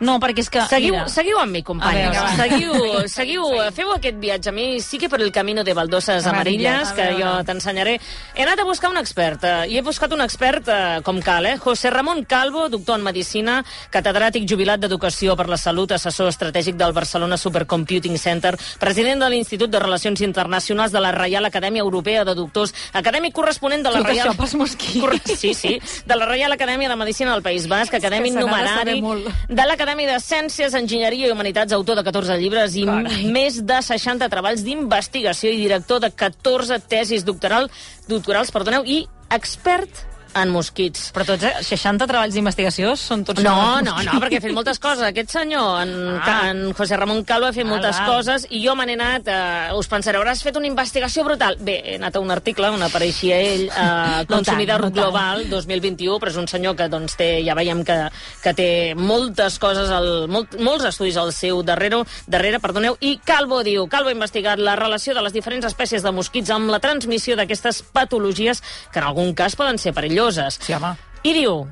No, 0.00 0.18
perquè 0.22 0.44
és 0.44 0.50
que... 0.52 0.62
Seguiu, 0.70 0.94
mira, 0.94 1.08
seguiu 1.10 1.38
amb 1.42 1.50
mi, 1.52 1.62
companyes. 1.66 2.14
A 2.14 2.36
veure. 2.36 2.36
Seguiu, 2.38 3.08
seguiu, 3.18 3.46
feu 3.74 3.90
aquest 3.96 4.18
viatge. 4.22 4.52
A 4.52 4.54
mi 4.54 4.66
sí 4.84 4.98
que 5.02 5.08
per 5.10 5.18
el 5.20 5.32
camino 5.34 5.64
de 5.66 5.74
baldoses 5.74 6.26
amarilles, 6.30 6.92
que 6.94 7.08
jo 7.18 7.32
t'ensenyaré. 7.48 7.96
He 8.36 8.44
anat 8.44 8.62
a 8.62 8.66
buscar 8.68 8.90
un 8.92 9.00
expert, 9.00 9.42
eh, 9.42 9.66
i 9.72 9.78
he 9.78 9.82
buscat 9.82 10.12
un 10.14 10.22
expert 10.22 10.68
eh, 10.70 11.00
com 11.02 11.18
cal, 11.24 11.46
eh? 11.50 11.56
José 11.58 11.90
Ramon 11.90 12.22
Calvo, 12.30 12.68
doctor 12.70 13.00
en 13.00 13.02
Medicina, 13.08 13.56
catedràtic 13.90 14.46
jubilat 14.48 14.78
d'Educació 14.84 15.34
per 15.36 15.48
la 15.50 15.58
Salut, 15.58 15.90
assessor 15.96 16.30
estratègic 16.30 16.78
del 16.78 16.94
Barcelona 16.94 17.36
Supercomputing 17.36 18.16
Center, 18.22 18.54
president 18.78 19.24
de 19.26 19.32
l'Institut 19.34 19.70
de 19.74 19.82
Relacions 19.82 20.22
Internacionals 20.22 20.94
de 20.94 21.02
la 21.02 21.10
Reial 21.10 21.44
Acadèmia 21.50 21.82
Europea 21.82 22.22
de 22.24 22.36
Doctors, 22.38 22.70
acadèmic 22.92 23.34
corresponent 23.34 23.82
de 23.82 23.90
la 23.90 24.04
Tot 24.04 24.12
Reial... 24.12 24.30
això 24.30 24.38
pels 24.38 24.54
mosquits. 24.62 25.02
Corre- 25.02 25.18
Sí, 25.38 25.52
sí, 25.54 25.74
de 26.06 26.16
la 26.16 26.26
Reial 26.30 26.52
Acadèmia 26.54 26.88
de 26.88 26.96
Medicina 26.96 27.32
del 27.34 27.42
País 27.42 27.66
Basc, 27.68 27.94
acadèmic 27.98 28.38
numerari, 28.38 29.00
de 29.02 29.66
l'Acadèmia 29.66 29.87
de 29.88 30.18
Ciències, 30.20 30.74
Enginyeria 30.76 31.28
i 31.28 31.32
Humanitats, 31.32 31.72
autor 31.72 31.96
de 31.96 32.02
14 32.04 32.36
llibres 32.36 32.74
i 32.76 32.84
Carai. 32.84 33.30
més 33.32 33.56
de 33.64 33.78
60 33.80 34.28
treballs 34.28 34.60
d'investigació 34.66 35.48
i 35.48 35.62
director 35.62 36.02
de 36.04 36.10
14 36.12 36.76
tesis 36.88 37.24
doctoral, 37.24 37.70
doctorals 38.06 38.52
perdoneu, 38.52 38.84
i 38.84 39.06
expert 39.32 40.04
en 40.42 40.50
mosquits. 40.54 41.08
Però 41.14 41.24
tots, 41.26 41.44
eh, 41.44 41.62
60 41.62 42.06
treballs 42.06 42.34
d'investigació 42.34 42.94
són 42.96 43.24
tots... 43.24 43.42
No, 43.42 43.80
no, 43.84 43.94
no, 44.04 44.20
perquè 44.22 44.38
ha 44.40 44.44
fet 44.44 44.54
moltes 44.56 44.78
coses. 44.78 45.04
Aquest 45.08 45.30
senyor, 45.34 45.82
en, 45.82 45.94
Ah. 46.18 46.50
en 46.50 46.72
José 46.74 46.96
Ramon 46.96 47.24
Calvo, 47.24 47.46
ha 47.48 47.52
fet 47.52 47.64
Val, 47.64 47.74
moltes 47.74 47.98
val. 47.98 48.06
coses 48.12 48.46
i 48.50 48.62
jo 48.66 48.74
me 48.76 48.86
n'he 48.86 48.94
anat... 48.98 49.28
Eh, 49.28 49.74
us 49.78 49.88
pensareu, 49.88 50.22
hauràs 50.22 50.42
fet 50.42 50.56
una 50.56 50.66
investigació 50.66 51.24
brutal. 51.24 51.56
Bé, 51.60 51.78
he 51.84 51.96
anat 51.96 52.16
a 52.16 52.20
un 52.20 52.30
article 52.30 52.68
on 52.70 52.82
apareixia 52.82 53.36
ell, 53.40 53.66
eh, 53.68 54.24
No 54.28 54.36
Consumidor 54.36 54.80
tant, 54.80 54.90
no 54.94 54.94
tant. 54.94 54.94
Global 54.94 55.44
2021, 55.50 56.18
però 56.18 56.30
és 56.30 56.36
un 56.36 56.48
senyor 56.48 56.76
que 56.76 56.88
doncs, 56.88 57.16
té, 57.16 57.28
ja 57.46 57.54
veiem 57.58 57.84
que, 57.84 57.96
que 58.42 58.54
té 58.54 58.68
moltes 58.96 59.58
coses, 59.58 59.90
al, 59.90 60.26
molt, 60.28 60.58
molts 60.60 60.84
estudis 60.90 61.16
al 61.16 61.32
seu 61.32 61.62
darrere, 61.62 62.02
darrere 62.26 62.60
perdoneu, 62.60 62.96
i 63.00 63.16
Calvo 63.24 63.62
diu, 63.66 63.86
Calvo 63.88 64.10
ha 64.10 64.16
investigat 64.16 64.58
la 64.58 64.76
relació 64.76 65.14
de 65.14 65.22
les 65.22 65.32
diferents 65.32 65.64
espècies 65.66 66.02
de 66.04 66.12
mosquits 66.12 66.50
amb 66.54 66.70
la 66.70 66.78
transmissió 66.80 67.36
d'aquestes 67.36 67.82
patologies 67.92 68.62
que 68.92 68.98
en 69.00 69.06
algun 69.08 69.34
cas 69.34 69.56
poden 69.56 69.78
ser 69.78 69.92
perilloses. 69.96 70.27
Sí, 70.62 70.76
home. 70.76 70.94
I 71.26 71.34
diu, 71.34 71.64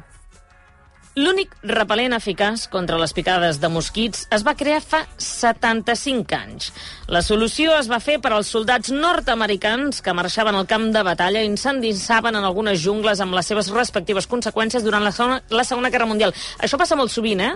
l'únic 1.16 1.54
repel·lent 1.64 2.12
eficaç 2.12 2.66
contra 2.68 2.98
les 3.00 3.14
picades 3.16 3.56
de 3.62 3.70
mosquits 3.72 4.26
es 4.34 4.42
va 4.44 4.52
crear 4.58 4.82
fa 4.84 5.00
75 5.16 6.36
anys. 6.36 6.68
La 7.08 7.22
solució 7.24 7.72
es 7.78 7.88
va 7.88 8.02
fer 8.04 8.18
per 8.20 8.34
als 8.36 8.50
soldats 8.52 8.92
nord-americans 8.92 10.02
que 10.04 10.12
marxaven 10.16 10.58
al 10.58 10.68
camp 10.68 10.90
de 10.92 11.02
batalla 11.06 11.40
i 11.40 11.52
s'endinsaven 11.56 12.36
en 12.36 12.44
algunes 12.44 12.82
jungles 12.82 13.22
amb 13.24 13.36
les 13.38 13.48
seves 13.48 13.70
respectives 13.72 14.28
conseqüències 14.28 14.84
durant 14.84 15.04
la 15.04 15.12
segona, 15.16 15.40
la 15.48 15.64
segona 15.64 15.90
Guerra 15.94 16.08
Mundial. 16.10 16.34
Això 16.60 16.76
passa 16.76 16.98
molt 17.00 17.14
sovint, 17.14 17.40
eh? 17.40 17.54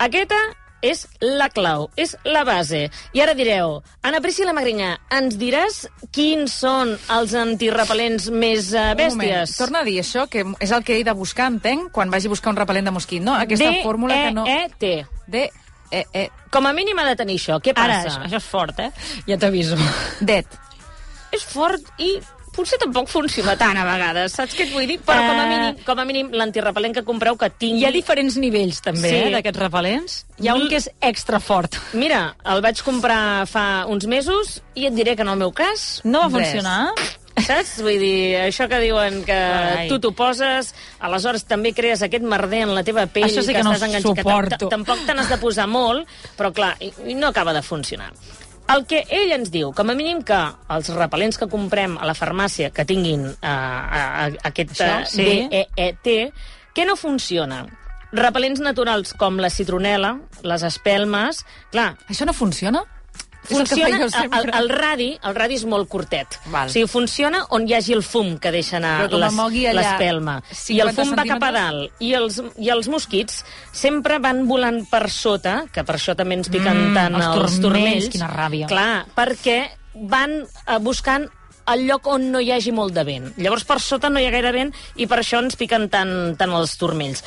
Aquesta 0.00 0.36
és 0.80 1.02
la 1.20 1.50
clau, 1.52 1.90
és 2.00 2.14
la 2.24 2.40
base. 2.48 2.86
I 3.12 3.20
ara 3.20 3.34
direu, 3.36 3.82
Ana 4.00 4.22
Priscila 4.24 4.54
Magrinyà, 4.56 4.94
ens 5.12 5.36
diràs 5.36 5.82
quins 6.16 6.48
són 6.62 6.94
els 7.12 7.34
antirepel·lents 7.36 8.30
més 8.32 8.70
uh, 8.72 8.94
Un 8.96 8.96
moment, 8.96 9.20
bèsties? 9.20 9.58
torna 9.60 9.82
a 9.82 9.84
dir 9.84 9.98
això, 10.00 10.24
que 10.32 10.40
és 10.56 10.72
el 10.72 10.80
que 10.86 10.96
he 10.96 11.04
de 11.04 11.12
buscar, 11.12 11.50
entenc, 11.52 11.92
quan 11.92 12.08
vagi 12.08 12.30
a 12.30 12.32
buscar 12.32 12.48
un 12.54 12.60
repel·lent 12.62 12.88
de 12.88 12.94
mosquit, 12.96 13.20
no? 13.22 13.34
Aquesta 13.36 13.68
fórmula 13.84 14.14
que 14.24 14.32
no... 14.32 14.44
D-E-E-T. 14.48 15.04
De... 15.28 15.50
E, 15.90 16.04
e, 16.14 16.28
Com 16.50 16.66
a 16.66 16.72
mínim 16.72 16.98
ha 16.98 17.04
de 17.04 17.16
tenir 17.16 17.36
això. 17.38 17.60
Què 17.62 17.72
Ara, 17.74 18.02
passa? 18.02 18.08
això, 18.08 18.26
això 18.26 18.36
és 18.36 18.44
fort, 18.44 18.78
eh? 18.80 18.90
Ja 19.26 19.36
t'aviso. 19.38 19.76
det. 20.20 20.44
és 21.32 21.44
fort 21.46 21.80
i 21.98 22.18
potser 22.50 22.76
tampoc 22.82 23.06
funciona 23.08 23.52
tant 23.56 23.76
a 23.78 23.84
vegades, 23.86 24.32
saps 24.34 24.56
què 24.58 24.64
et 24.66 24.72
vull 24.74 24.86
dir? 24.86 24.96
Però 25.06 25.14
com 25.22 25.38
a 25.38 25.44
Eh. 25.44 25.48
mínim, 25.48 25.76
com 25.86 25.98
a 26.00 26.04
mínim 26.04 26.30
l'antirepel·lent 26.34 26.92
que 26.94 27.04
compreu 27.04 27.36
que 27.38 27.48
tingui... 27.50 27.78
Hi 27.80 27.86
ha 27.86 27.92
diferents 27.94 28.36
nivells, 28.36 28.80
també, 28.82 29.08
Sí. 29.08 29.14
eh, 29.14 29.30
d'aquests 29.30 29.60
repel·lents. 29.62 30.16
Hi 30.42 30.48
ha 30.48 30.54
un 30.58 30.68
que 30.68 30.76
és 30.76 30.90
extra 31.00 31.38
fort. 31.38 31.76
Mira, 31.94 32.34
el 32.44 32.60
vaig 32.60 32.82
comprar 32.82 33.46
fa 33.46 33.86
uns 33.86 34.06
mesos 34.06 34.60
i 34.74 34.86
et 34.86 34.92
diré 34.94 35.14
que 35.14 35.22
en 35.22 35.28
el 35.28 35.36
meu 35.38 35.52
cas, 35.52 36.00
No 36.02 36.28
va 36.28 36.38
Res. 36.38 36.48
funcionar? 36.50 36.90
Saps? 37.46 37.76
Vull 37.84 37.98
dir, 38.02 38.36
això 38.42 38.66
que 38.70 38.80
diuen 38.82 39.22
que 39.26 39.36
Ai. 39.36 39.88
tu 39.90 40.00
t'ho 40.02 40.12
poses, 40.16 40.74
aleshores 41.00 41.46
també 41.48 41.72
crees 41.76 42.02
aquest 42.06 42.26
merder 42.26 42.64
en 42.66 42.74
la 42.76 42.84
teva 42.86 43.06
pell 43.10 43.28
Això 43.28 43.44
sí 43.46 43.56
que 43.56 43.64
no 43.66 43.74
estàs 43.74 43.88
enganxat, 43.88 44.20
que 44.20 44.26
suporto. 44.26 44.68
Tampoc 44.72 45.02
te 45.06 45.16
n'has 45.16 45.30
de 45.32 45.40
posar 45.42 45.66
molt, 45.70 46.08
però 46.38 46.52
clar, 46.56 46.74
no 47.14 47.32
acaba 47.32 47.54
de 47.56 47.62
funcionar. 47.66 48.12
El 48.70 48.84
que 48.86 49.00
ell 49.10 49.32
ens 49.34 49.50
diu, 49.50 49.72
com 49.74 49.90
a 49.90 49.96
mínim 49.98 50.20
que 50.22 50.38
els 50.70 50.92
repel·lents 50.94 51.40
que 51.40 51.48
comprem 51.50 51.96
a 51.98 52.06
la 52.06 52.14
farmàcia 52.14 52.70
que 52.70 52.84
tinguin 52.86 53.26
uh, 53.26 53.34
uh, 53.34 54.28
aquest 54.46 54.76
Això, 54.76 54.90
uh, 55.00 55.08
sí. 55.10 55.26
DEET, 55.50 56.10
que 56.76 56.86
no 56.86 56.94
funciona. 56.94 57.64
Repel·lents 58.14 58.62
naturals 58.62 59.14
com 59.18 59.42
la 59.42 59.50
citronela, 59.50 60.16
les 60.46 60.62
espelmes... 60.66 61.44
Clar, 61.74 61.92
Això 62.10 62.26
no 62.26 62.34
funciona? 62.34 62.84
Funciona... 63.50 64.00
El, 64.40 64.50
El, 64.60 64.68
radi, 64.72 65.08
el 65.26 65.34
radi 65.36 65.56
és 65.60 65.64
molt 65.68 65.88
curtet. 65.90 66.38
Val. 66.52 66.70
O 66.70 66.72
sigui, 66.72 66.88
funciona 66.90 67.42
on 67.56 67.66
hi 67.68 67.76
hagi 67.78 67.94
el 67.96 68.04
fum 68.06 68.36
que 68.42 68.52
deixa 68.54 68.78
anar 68.78 68.94
l'espelma. 69.76 70.38
I 70.50 70.58
50 70.60 70.86
el 70.86 70.92
fum 70.96 71.14
va 71.18 71.26
cap 71.28 71.48
a 71.48 71.52
dalt. 71.56 71.98
I 72.02 72.14
els, 72.18 72.40
I 72.58 72.70
els 72.74 72.90
mosquits 72.92 73.42
sempre 73.72 74.20
van 74.22 74.46
volant 74.50 74.82
per 74.90 75.06
sota, 75.12 75.60
que 75.72 75.84
per 75.86 75.98
això 75.98 76.16
també 76.18 76.38
ens 76.40 76.50
piquen 76.52 76.80
Mm, 76.80 76.94
tant 76.96 77.18
els 77.18 77.26
els, 77.26 77.58
turmells, 77.62 78.08
quina 78.14 78.30
ràbia. 78.30 78.70
Clar, 78.70 79.04
perquè 79.16 79.60
van 80.10 80.40
eh, 80.42 80.78
buscant 80.80 81.28
el 81.70 81.84
lloc 81.86 82.08
on 82.10 82.30
no 82.32 82.40
hi 82.42 82.50
hagi 82.54 82.72
molt 82.74 82.94
de 82.96 83.04
vent. 83.06 83.28
Llavors, 83.38 83.66
per 83.68 83.78
sota 83.82 84.10
no 84.10 84.20
hi 84.20 84.26
ha 84.26 84.32
gaire 84.34 84.50
vent 84.54 84.72
i 84.96 85.06
per 85.10 85.20
això 85.20 85.38
ens 85.42 85.58
piquen 85.60 85.88
tant, 85.92 86.34
tant 86.40 86.54
els 86.56 86.74
turmells. 86.80 87.22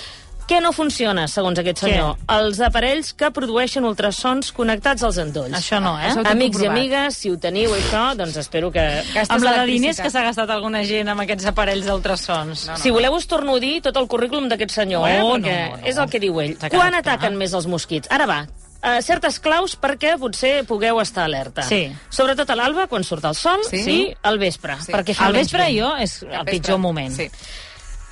Què 0.48 0.60
no 0.60 0.74
funciona, 0.76 1.24
segons 1.32 1.60
aquest 1.62 1.80
Què? 1.80 1.92
senyor? 1.94 2.18
Els 2.36 2.60
aparells 2.66 3.14
que 3.16 3.30
produeixen 3.32 3.86
ultrasons 3.88 4.52
connectats 4.56 5.06
als 5.08 5.20
endolls. 5.22 5.56
Això 5.56 5.80
no, 5.84 5.94
eh? 6.00 6.10
Això 6.10 6.26
Amics 6.34 6.64
i 6.66 6.68
amigues, 6.68 7.20
si 7.22 7.32
ho 7.32 7.38
teniu, 7.40 7.72
això, 7.78 8.04
doncs 8.20 8.36
espero 8.42 8.72
que... 8.76 8.84
Gastes 9.14 9.32
Amb 9.38 9.48
la 9.48 9.54
de 9.62 9.70
diners 9.72 10.02
que 10.04 10.12
s'ha 10.12 10.26
gastat 10.28 10.52
alguna 10.52 10.84
gent 10.90 11.08
amb 11.14 11.24
aquests 11.24 11.48
aparells 11.54 11.88
d'ultrasons. 11.88 12.68
Si 12.82 12.92
voleu 12.92 13.16
us 13.16 13.28
torno 13.32 13.56
a 13.56 13.64
dir 13.64 13.78
tot 13.88 13.98
el 14.02 14.10
currículum 14.12 14.50
d'aquest 14.52 14.76
senyor, 14.82 15.08
eh? 15.08 15.18
No, 15.24 15.32
perquè 15.38 15.58
no, 15.72 15.80
no. 15.80 15.88
és 15.88 16.04
el 16.04 16.12
que 16.12 16.20
diu 16.20 16.44
ell. 16.44 16.58
Quan 16.60 16.76
clar. 16.92 17.00
ataquen 17.00 17.40
més 17.40 17.56
els 17.56 17.68
mosquits? 17.72 18.12
Ara 18.12 18.28
va, 18.28 18.44
uh, 18.44 19.00
certes 19.02 19.40
claus 19.40 19.78
perquè 19.80 20.18
potser 20.20 20.56
pugueu 20.68 21.00
estar 21.02 21.24
alerta. 21.30 21.64
Sí. 21.64 21.86
Sobretot 22.12 22.52
a 22.52 22.60
l'alba, 22.60 22.90
quan 22.92 23.08
surt 23.08 23.26
el 23.32 23.36
sol, 23.40 23.64
Sí. 23.70 23.84
i 23.88 24.00
al 24.28 24.40
vespre, 24.44 24.76
Sí. 24.84 24.92
perquè 24.92 25.16
fa 25.16 25.32
Al 25.32 25.40
vespre 25.40 25.72
jo 25.72 25.96
és 25.98 26.20
el 26.24 26.46
pitjor 26.52 26.80
moment. 26.84 27.16
Sí. 27.16 27.30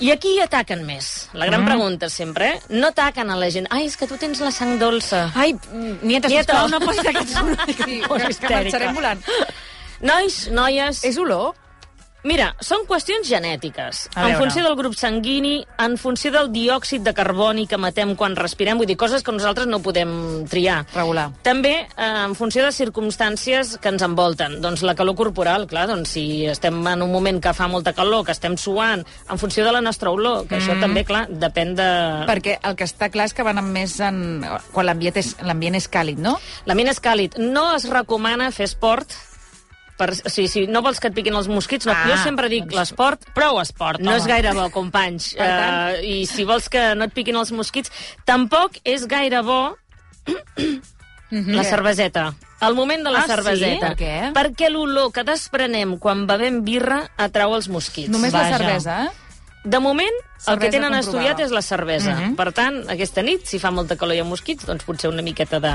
I 0.02 0.10
aquí 0.12 0.32
ataquen 0.42 0.82
més. 0.88 1.30
La 1.38 1.46
gran 1.46 1.62
Mm. 1.62 1.66
pregunta 1.70 2.10
sempre, 2.10 2.48
eh? 2.56 2.60
No 2.70 2.88
ataquen 2.90 3.30
a 3.30 3.36
la 3.38 3.50
gent. 3.54 3.68
Ai, 3.70 3.86
és 3.86 3.96
que 3.98 4.08
tu 4.10 4.18
tens 4.18 4.40
la 4.42 4.50
sang 4.52 4.80
dolça. 4.80 5.32
Ai, 5.36 5.54
Nieta, 6.02 6.28
Nieta. 6.28 6.54
sisplau, 6.58 6.70
no 6.70 6.80
posis 6.80 7.06
aquests 7.06 7.34
Sí, 7.68 7.76
que, 7.76 8.48
que 8.48 8.56
marxarem 8.56 8.96
volant. 8.96 9.22
Nois, 10.02 10.48
noies... 10.50 11.04
És 11.06 11.18
olor? 11.22 11.54
Mira, 12.24 12.52
són 12.62 12.84
qüestions 12.86 13.26
genètiques. 13.26 14.04
En 14.14 14.36
funció 14.38 14.62
del 14.62 14.76
grup 14.78 14.94
sanguini, 14.98 15.64
en 15.82 15.96
funció 15.98 16.30
del 16.34 16.52
diòxid 16.54 17.02
de 17.02 17.14
carboni 17.18 17.66
que 17.68 17.80
matem 17.82 18.14
quan 18.16 18.36
respirem, 18.38 18.78
vull 18.78 18.86
dir, 18.90 18.98
coses 19.00 19.24
que 19.26 19.34
nosaltres 19.34 19.66
no 19.70 19.80
podem 19.82 20.12
triar. 20.50 20.84
Regular. 20.94 21.32
També 21.42 21.74
eh, 21.82 22.10
en 22.28 22.36
funció 22.38 22.62
de 22.68 22.72
circumstàncies 22.76 23.74
que 23.82 23.90
ens 23.90 24.06
envolten. 24.06 24.60
Doncs 24.62 24.84
la 24.86 24.94
calor 24.98 25.18
corporal, 25.18 25.66
clar, 25.72 25.88
doncs 25.90 26.14
si 26.14 26.46
estem 26.46 26.78
en 26.94 27.02
un 27.02 27.12
moment 27.12 27.42
que 27.42 27.56
fa 27.58 27.70
molta 27.72 27.96
calor, 27.98 28.26
que 28.28 28.36
estem 28.36 28.58
suant, 28.58 29.02
en 29.02 29.42
funció 29.42 29.66
de 29.66 29.74
la 29.74 29.82
nostra 29.82 30.14
olor, 30.14 30.46
que 30.48 30.56
Mm. 30.56 30.62
això 30.62 30.80
també, 30.80 31.06
clar, 31.06 31.26
depèn 31.30 31.74
de... 31.76 31.90
Perquè 32.30 32.60
el 32.62 32.76
que 32.76 32.86
està 32.86 33.10
clar 33.10 33.26
és 33.26 33.34
que 33.34 33.44
van 33.44 33.58
amb 33.58 33.74
més 33.74 33.98
en... 34.00 34.46
quan 34.72 34.86
l'ambient 34.86 35.18
és, 35.18 35.36
és 35.42 35.90
càlid, 35.90 36.20
no? 36.22 36.38
L'ambient 36.66 36.92
és 36.94 37.02
càlid. 37.02 37.38
No 37.40 37.72
es 37.76 37.90
recomana 37.90 38.52
fer 38.52 38.66
esport 38.70 39.10
per, 40.02 40.10
o 40.18 40.34
sigui, 40.34 40.48
si 40.50 40.66
no 40.68 40.82
vols 40.82 41.00
que 41.00 41.12
et 41.12 41.16
piquin 41.18 41.38
els 41.38 41.48
mosquits, 41.52 41.86
no. 41.86 41.94
Ah, 41.94 42.08
jo 42.10 42.18
sempre 42.24 42.50
dic, 42.52 42.66
doncs 42.66 42.80
l'esport 42.82 43.30
Prou 43.38 43.62
esport, 43.62 44.02
no 44.02 44.16
és 44.18 44.26
gaire 44.30 44.52
bo, 44.58 44.68
companys. 44.74 45.36
Tant- 45.38 46.02
Uh, 46.02 46.04
I 46.04 46.26
si 46.26 46.44
vols 46.50 46.68
que 46.74 46.90
no 46.98 47.06
et 47.06 47.14
piquin 47.14 47.38
els 47.38 47.54
mosquits, 47.54 47.94
tampoc 48.26 48.82
és 48.84 49.06
gaire 49.08 49.42
bo 49.46 49.62
la 51.32 51.64
cerveseta. 51.64 52.34
El 52.62 52.76
moment 52.76 53.04
de 53.04 53.12
la 53.12 53.20
Ah, 53.20 53.24
sí? 53.24 53.32
cerveseta. 53.32 53.94
Per 53.94 53.98
què? 53.98 54.16
Perquè 54.36 54.70
l'olor 54.70 55.12
que 55.16 55.24
desprenem 55.24 55.96
quan 55.98 56.26
bevem 56.30 56.60
birra 56.66 57.06
atrau 57.18 57.56
els 57.56 57.70
mosquits. 57.72 58.10
Només 58.12 58.34
Vaja. 58.34 58.52
la 58.52 58.58
cervesa, 58.58 58.98
eh? 59.06 59.10
De 59.64 59.80
moment, 59.80 60.14
El 60.48 60.58
que 60.60 60.70
tenen 60.72 60.92
comprovada. 60.92 61.00
estudiat 61.00 61.40
és 61.40 61.52
la 61.52 61.62
cervesa. 61.62 62.16
Mhm. 62.16 62.36
Per 62.36 62.52
tant, 62.52 62.90
aquesta 62.90 63.22
nit, 63.22 63.46
si 63.46 63.60
fa 63.60 63.70
molta 63.72 63.96
calor 63.96 64.16
i 64.16 64.18
hi 64.18 64.22
ha 64.22 64.24
mosquits, 64.26 64.66
doncs 64.66 64.84
potser 64.84 65.10
una 65.10 65.22
miqueta 65.22 65.60
de, 65.60 65.74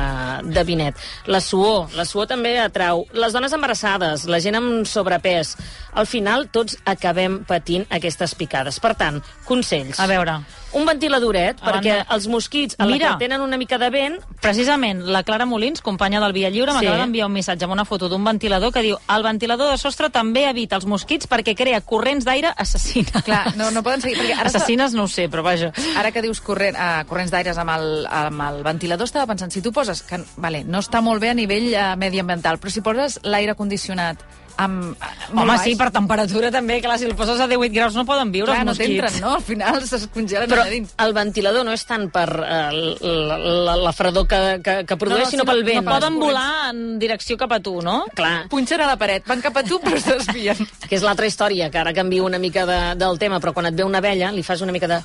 de 0.52 0.64
vinet. 0.64 0.96
La 1.26 1.40
suor, 1.40 1.92
la 1.94 2.04
suor 2.04 2.26
també 2.26 2.58
atrau. 2.58 3.06
Les 3.12 3.32
dones 3.32 3.52
embarassades, 3.52 4.24
la 4.26 4.40
gent 4.40 4.56
amb 4.56 4.84
sobrepès. 4.86 5.56
Al 5.94 6.06
final, 6.06 6.48
tots 6.50 6.76
acabem 6.84 7.44
patint 7.44 7.86
aquestes 7.90 8.34
picades. 8.34 8.80
Per 8.80 8.94
tant, 8.94 9.22
consells. 9.44 10.00
A 10.00 10.06
veure, 10.06 10.40
Un 10.76 10.84
ventiladoret, 10.84 11.56
A 11.62 11.70
perquè 11.72 12.00
banda- 12.02 12.06
els 12.14 12.26
mosquits, 12.28 12.74
a 12.78 12.84
la 12.84 12.92
Mira. 12.92 13.08
que 13.12 13.24
tenen 13.24 13.40
una 13.40 13.56
mica 13.56 13.78
de 13.78 13.88
vent, 13.88 14.18
precisament 14.42 15.00
la 15.06 15.22
Clara 15.22 15.46
Molins, 15.46 15.80
companya 15.80 16.20
del 16.20 16.32
Via 16.34 16.50
Lliure, 16.50 16.72
Sí. 16.72 16.78
m'acaba 16.78 16.98
d'enviar 16.98 17.26
un 17.28 17.32
missatge 17.32 17.64
amb 17.64 17.72
una 17.72 17.84
foto 17.86 18.08
d'un 18.10 18.22
ventilador 18.22 18.72
que 18.74 18.82
diu 18.82 18.98
el 19.08 19.22
ventilador 19.22 19.70
de 19.70 19.78
sostre 19.78 20.10
també 20.10 20.44
evita 20.50 20.76
els 20.76 20.84
mosquits 20.84 21.26
perquè 21.28 21.54
crea 21.56 21.80
corrents 21.80 22.24
d'aire 22.26 22.52
assassina. 22.56 23.22
Clar, 23.24 23.56
no, 23.56 23.70
no 23.70 23.82
poden 23.82 24.02
seguir... 24.02 24.18
Perquè 24.18 24.34
ara, 24.38 24.50
Assassines 24.56 24.96
no 24.96 25.04
ho 25.06 25.10
sé, 25.12 25.28
però 25.32 25.44
vaja. 25.46 25.72
ara 25.96 26.12
que 26.12 26.24
dius 26.24 26.40
corrent, 26.44 26.76
uh, 26.76 27.04
corrents 27.08 27.32
d'aires 27.34 27.60
amb, 27.62 27.74
el, 27.76 28.06
amb 28.10 28.42
el 28.48 28.62
ventilador, 28.66 29.08
estava 29.08 29.28
pensant, 29.30 29.52
si 29.54 29.62
tu 29.62 29.72
poses... 29.76 30.02
Que, 30.06 30.20
vale, 30.40 30.64
no 30.64 30.82
està 30.84 31.02
molt 31.04 31.22
bé 31.22 31.30
a 31.32 31.38
nivell 31.38 31.70
uh, 31.74 31.92
mediambiental, 32.00 32.60
però 32.62 32.72
si 32.72 32.84
poses 32.84 33.20
l'aire 33.24 33.56
condicionat 33.58 34.24
amb... 34.58 34.92
Uh, 34.96 35.08
molt 35.32 35.42
Home, 35.42 35.46
baix, 35.52 35.62
sí, 35.66 35.74
per 35.76 35.88
temperatura 35.92 36.50
també, 36.54 36.78
clar, 36.84 36.98
si 36.98 37.04
el 37.08 37.14
poses 37.18 37.40
a 37.40 37.46
18 37.50 37.74
graus 37.74 37.94
no 37.98 38.04
poden 38.08 38.30
viure 38.32 38.52
Clar, 38.52 38.60
els 38.62 38.66
no 38.66 38.72
mosquits. 38.72 39.00
t'entren, 39.02 39.20
no? 39.24 39.34
Al 39.36 39.42
final 39.44 39.80
es 39.82 40.06
congelen 40.14 40.48
però 40.50 40.62
allà 40.64 40.70
dins. 40.74 40.94
el 41.04 41.12
ventilador 41.16 41.64
no 41.66 41.74
és 41.76 41.84
tant 41.88 42.06
per 42.14 42.26
eh, 42.30 42.62
la, 43.00 43.38
la, 43.38 43.76
la 43.86 43.92
fredor 43.96 44.26
que, 44.30 44.40
que, 44.64 44.76
que 44.88 44.96
produeix, 45.00 45.24
no, 45.26 45.30
sinó 45.30 45.42
sinó- 45.44 45.50
pel 45.52 45.62
no 45.64 45.70
vent. 45.72 45.84
per- 45.84 45.94
Poden 45.98 46.18
volar 46.20 46.46
en 46.70 46.82
direcció 47.02 47.36
cap 47.36 47.52
a 47.52 47.60
tu, 47.60 47.80
no? 47.82 47.98
Clar, 48.14 48.46
Punxen 48.52 48.80
a 48.80 48.86
la 48.92 48.96
paret, 49.00 49.26
van 49.28 49.42
cap 49.44 49.56
a 49.56 49.64
tu, 49.66 49.80
però 49.82 49.96
es 50.00 50.06
desvien. 50.06 50.56
que 50.88 50.96
és 50.96 51.02
l'altra 51.04 51.26
història, 51.26 51.70
que 51.70 51.78
ara 51.82 51.92
canvio 51.96 52.24
una 52.24 52.38
mica 52.38 52.64
de, 52.66 52.80
del 52.96 53.18
tema, 53.18 53.40
però 53.40 53.52
quan 53.52 53.66
et 53.70 53.74
ve 53.76 53.84
una 53.84 53.98
abella, 53.98 54.32
li 54.32 54.42
fas 54.46 54.60
una 54.64 54.72
mica 54.72 54.88
de... 54.88 55.02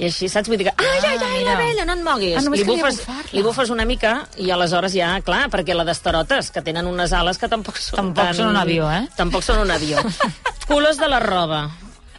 I 0.00 0.06
així, 0.08 0.30
saps? 0.32 0.48
Vull 0.48 0.56
dir 0.56 0.70
que, 0.70 0.72
ai, 0.80 1.00
ai, 1.04 1.18
ai, 1.18 1.32
mira. 1.34 1.52
l'abella, 1.58 1.84
no 1.84 1.96
et 1.98 2.04
moguis. 2.06 2.38
Ah, 2.40 2.44
li, 2.48 2.64
bufes, 2.64 3.02
li 3.36 3.42
bufes 3.44 3.72
una 3.74 3.84
mica 3.84 4.14
i 4.40 4.48
aleshores 4.54 4.96
ja, 4.96 5.10
clar, 5.26 5.42
perquè 5.52 5.76
la 5.76 5.84
d'estarotes, 5.84 6.48
que 6.54 6.64
tenen 6.64 6.88
unes 6.88 7.12
ales 7.16 7.40
que 7.40 7.50
tampoc 7.52 7.76
són 7.76 8.00
Tampoc 8.00 8.30
tan... 8.30 8.38
són 8.38 8.54
un 8.54 8.60
avió, 8.62 8.88
eh? 8.88 9.04
Tampoc 9.18 9.44
són 9.44 9.60
un 9.66 9.74
avió. 9.76 10.00
Colors 10.70 11.02
de 11.02 11.10
la 11.12 11.20
roba. 11.20 11.66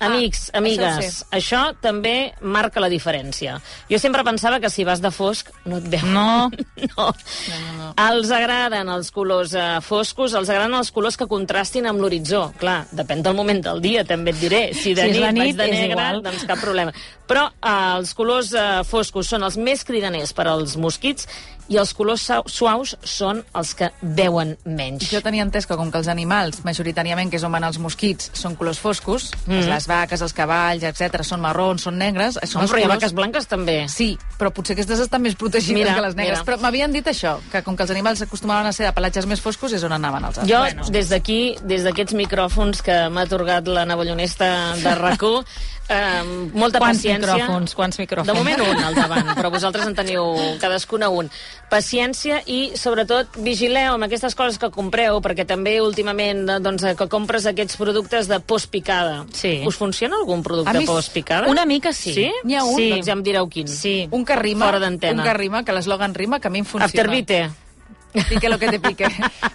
Amics, 0.07 0.49
Ah, 0.53 0.57
amigues, 0.59 0.97
això 0.97 1.25
això, 1.37 1.59
ho 1.69 1.75
també 1.81 2.33
marca 2.41 2.81
la 2.81 2.89
diferència. 2.89 3.59
Jo 3.89 3.99
sempre 4.01 4.23
pensava 4.27 4.59
que 4.59 4.69
si 4.73 4.83
vas 4.87 5.01
de 5.03 5.11
fosc 5.13 5.51
no 5.65 5.77
et 5.77 5.87
veu. 5.93 6.05
No. 6.11 6.49
no. 6.97 7.11
Els 8.01 8.31
agraden 8.33 8.89
els 8.89 9.11
colors 9.13 9.53
eh, 9.53 9.79
foscos, 9.85 10.33
els 10.37 10.49
agraden 10.49 10.73
els 10.79 10.89
colors 10.91 11.17
que 11.19 11.27
contrastin 11.29 11.85
amb 11.89 12.01
l'horitzó. 12.01 12.47
Clar, 12.59 12.81
depèn 12.91 13.21
del 13.25 13.37
moment 13.37 13.61
del 13.63 13.81
dia, 13.83 14.03
també 14.07 14.33
et 14.33 14.41
diré. 14.41 14.61
Si 14.73 14.95
de 14.97 15.05
Si 15.07 15.17
és 15.21 15.21
nit, 15.21 15.33
nit, 15.37 15.55
vaig 15.55 15.57
de 15.57 15.69
negre, 15.71 15.91
igual. 15.93 16.21
doncs 16.25 16.45
cap 16.49 16.59
problema. 16.61 16.93
Però 17.29 17.47
eh, 17.53 17.77
els 17.99 18.13
colors 18.17 18.53
eh, 18.57 18.67
foscos 18.87 19.29
són 19.31 19.43
els 19.47 19.57
més 19.61 19.85
cridaners 19.87 20.33
per 20.33 20.47
als 20.51 20.75
mosquits 20.77 21.27
i 21.71 21.77
els 21.79 21.93
colors 21.95 22.27
suaus 22.51 22.95
són 23.07 23.39
els 23.55 23.73
que 23.79 23.87
veuen 24.01 24.57
menys. 24.65 25.07
Jo 25.11 25.21
tenia 25.23 25.45
entès 25.45 25.65
que 25.69 25.77
com 25.79 25.89
que 25.91 25.97
els 26.01 26.09
animals, 26.11 26.61
majoritàriament, 26.67 27.31
que 27.31 27.39
és 27.39 27.43
on 27.47 27.51
van 27.55 27.63
els 27.63 27.79
mosquits, 27.79 28.29
són 28.37 28.55
colors 28.59 28.79
foscos, 28.83 29.29
Mm. 29.47 29.65
les 29.71 29.87
vaques, 29.87 30.21
els 30.21 30.33
cavalls, 30.33 30.83
etc 30.83 31.23
són 31.23 31.41
marrons, 31.41 31.81
són 31.87 31.97
negres... 31.97 32.37
Són 32.43 32.61
els 32.63 32.71
però 32.71 32.79
hi 32.79 32.83
ha 32.83 32.87
colors- 32.87 33.01
vaques 33.01 33.13
blanques 33.13 33.47
també. 33.47 33.77
Sí, 33.89 34.17
però 34.37 34.51
potser 34.51 34.73
aquestes 34.75 34.99
estan 34.99 35.21
més 35.21 35.35
protegides 35.35 35.73
Mira, 35.79 35.95
que 35.95 36.01
les 36.01 36.15
negres. 36.15 36.39
mira. 36.39 36.45
Però 36.45 36.59
m'havien 36.61 36.91
dit 36.91 37.05
això, 37.07 37.37
que 37.51 37.63
com 37.63 37.75
que 37.75 37.83
els 37.83 37.91
animals 37.91 38.21
acostumaven 38.21 38.65
a 38.67 38.73
ser 38.73 38.85
de 38.85 38.93
pelatges 38.93 39.25
més 39.25 39.39
foscos 39.41 39.71
és 39.73 39.83
on 39.83 39.93
anaven 39.93 40.25
els 40.25 40.39
Jo, 40.45 40.59
bueno. 40.59 40.83
des 40.91 41.09
d'aquí, 41.09 41.55
des 41.63 41.83
d'aquests 41.83 42.13
micròfons 42.13 42.81
que 42.83 43.09
m'ha 43.09 43.21
atorgat 43.23 43.67
la 43.67 43.85
navallonesta 43.85 44.75
de 44.75 44.95
rac 45.05 45.21
eh, 45.91 46.23
molta 46.53 46.79
Quants 46.79 47.01
paciència. 47.01 47.35
micròfons, 47.35 47.75
quants 47.75 47.99
micròfons? 47.99 48.27
De 48.31 48.35
moment 48.37 48.63
un 48.63 48.83
al 48.87 48.95
davant, 48.95 49.31
però 49.37 49.51
vosaltres 49.53 49.85
en 49.87 49.95
teniu 49.97 50.31
cadascuna 50.61 51.09
un. 51.11 51.29
Paciència 51.71 52.41
i, 52.45 52.73
sobretot, 52.79 53.37
vigileu 53.45 53.95
amb 53.95 54.07
aquestes 54.07 54.35
coses 54.35 54.57
que 54.59 54.71
compreu, 54.73 55.21
perquè 55.23 55.45
també 55.47 55.77
últimament 55.83 56.45
doncs, 56.63 56.83
que 56.97 57.07
compres 57.11 57.45
aquests 57.49 57.77
productes 57.79 58.27
de 58.31 58.39
postpicada. 58.39 59.25
Sí. 59.35 59.61
Us 59.67 59.77
funciona 59.79 60.17
algun 60.19 60.43
producte 60.43 60.77
mi 60.81 60.85
postpicada? 60.89 61.49
Una 61.51 61.65
mica 61.65 61.93
sí. 61.93 62.13
Sí? 62.13 62.29
N'hi 62.43 62.55
ha 62.57 62.63
un? 62.65 62.75
Sí. 62.77 62.89
Doncs 62.95 63.07
ja 63.07 63.17
em 63.17 63.23
direu 63.23 63.49
quin. 63.51 63.67
Sí. 63.67 64.07
Un 64.11 64.25
que 64.25 64.35
rima, 64.35 64.71
Fora 64.71 64.87
un 64.87 64.99
que 64.99 65.33
rima, 65.33 65.63
que 65.63 65.73
l'eslògan 65.75 66.15
rima, 66.15 66.39
que 66.39 66.47
a 66.47 66.51
mi 66.51 66.59
em 66.59 66.65
funciona. 66.65 66.85
Afterbite. 66.91 67.49
Pique 68.29 68.49
lo 68.49 68.57
que 68.59 68.67
te 68.69 68.79
pique. 68.79 69.07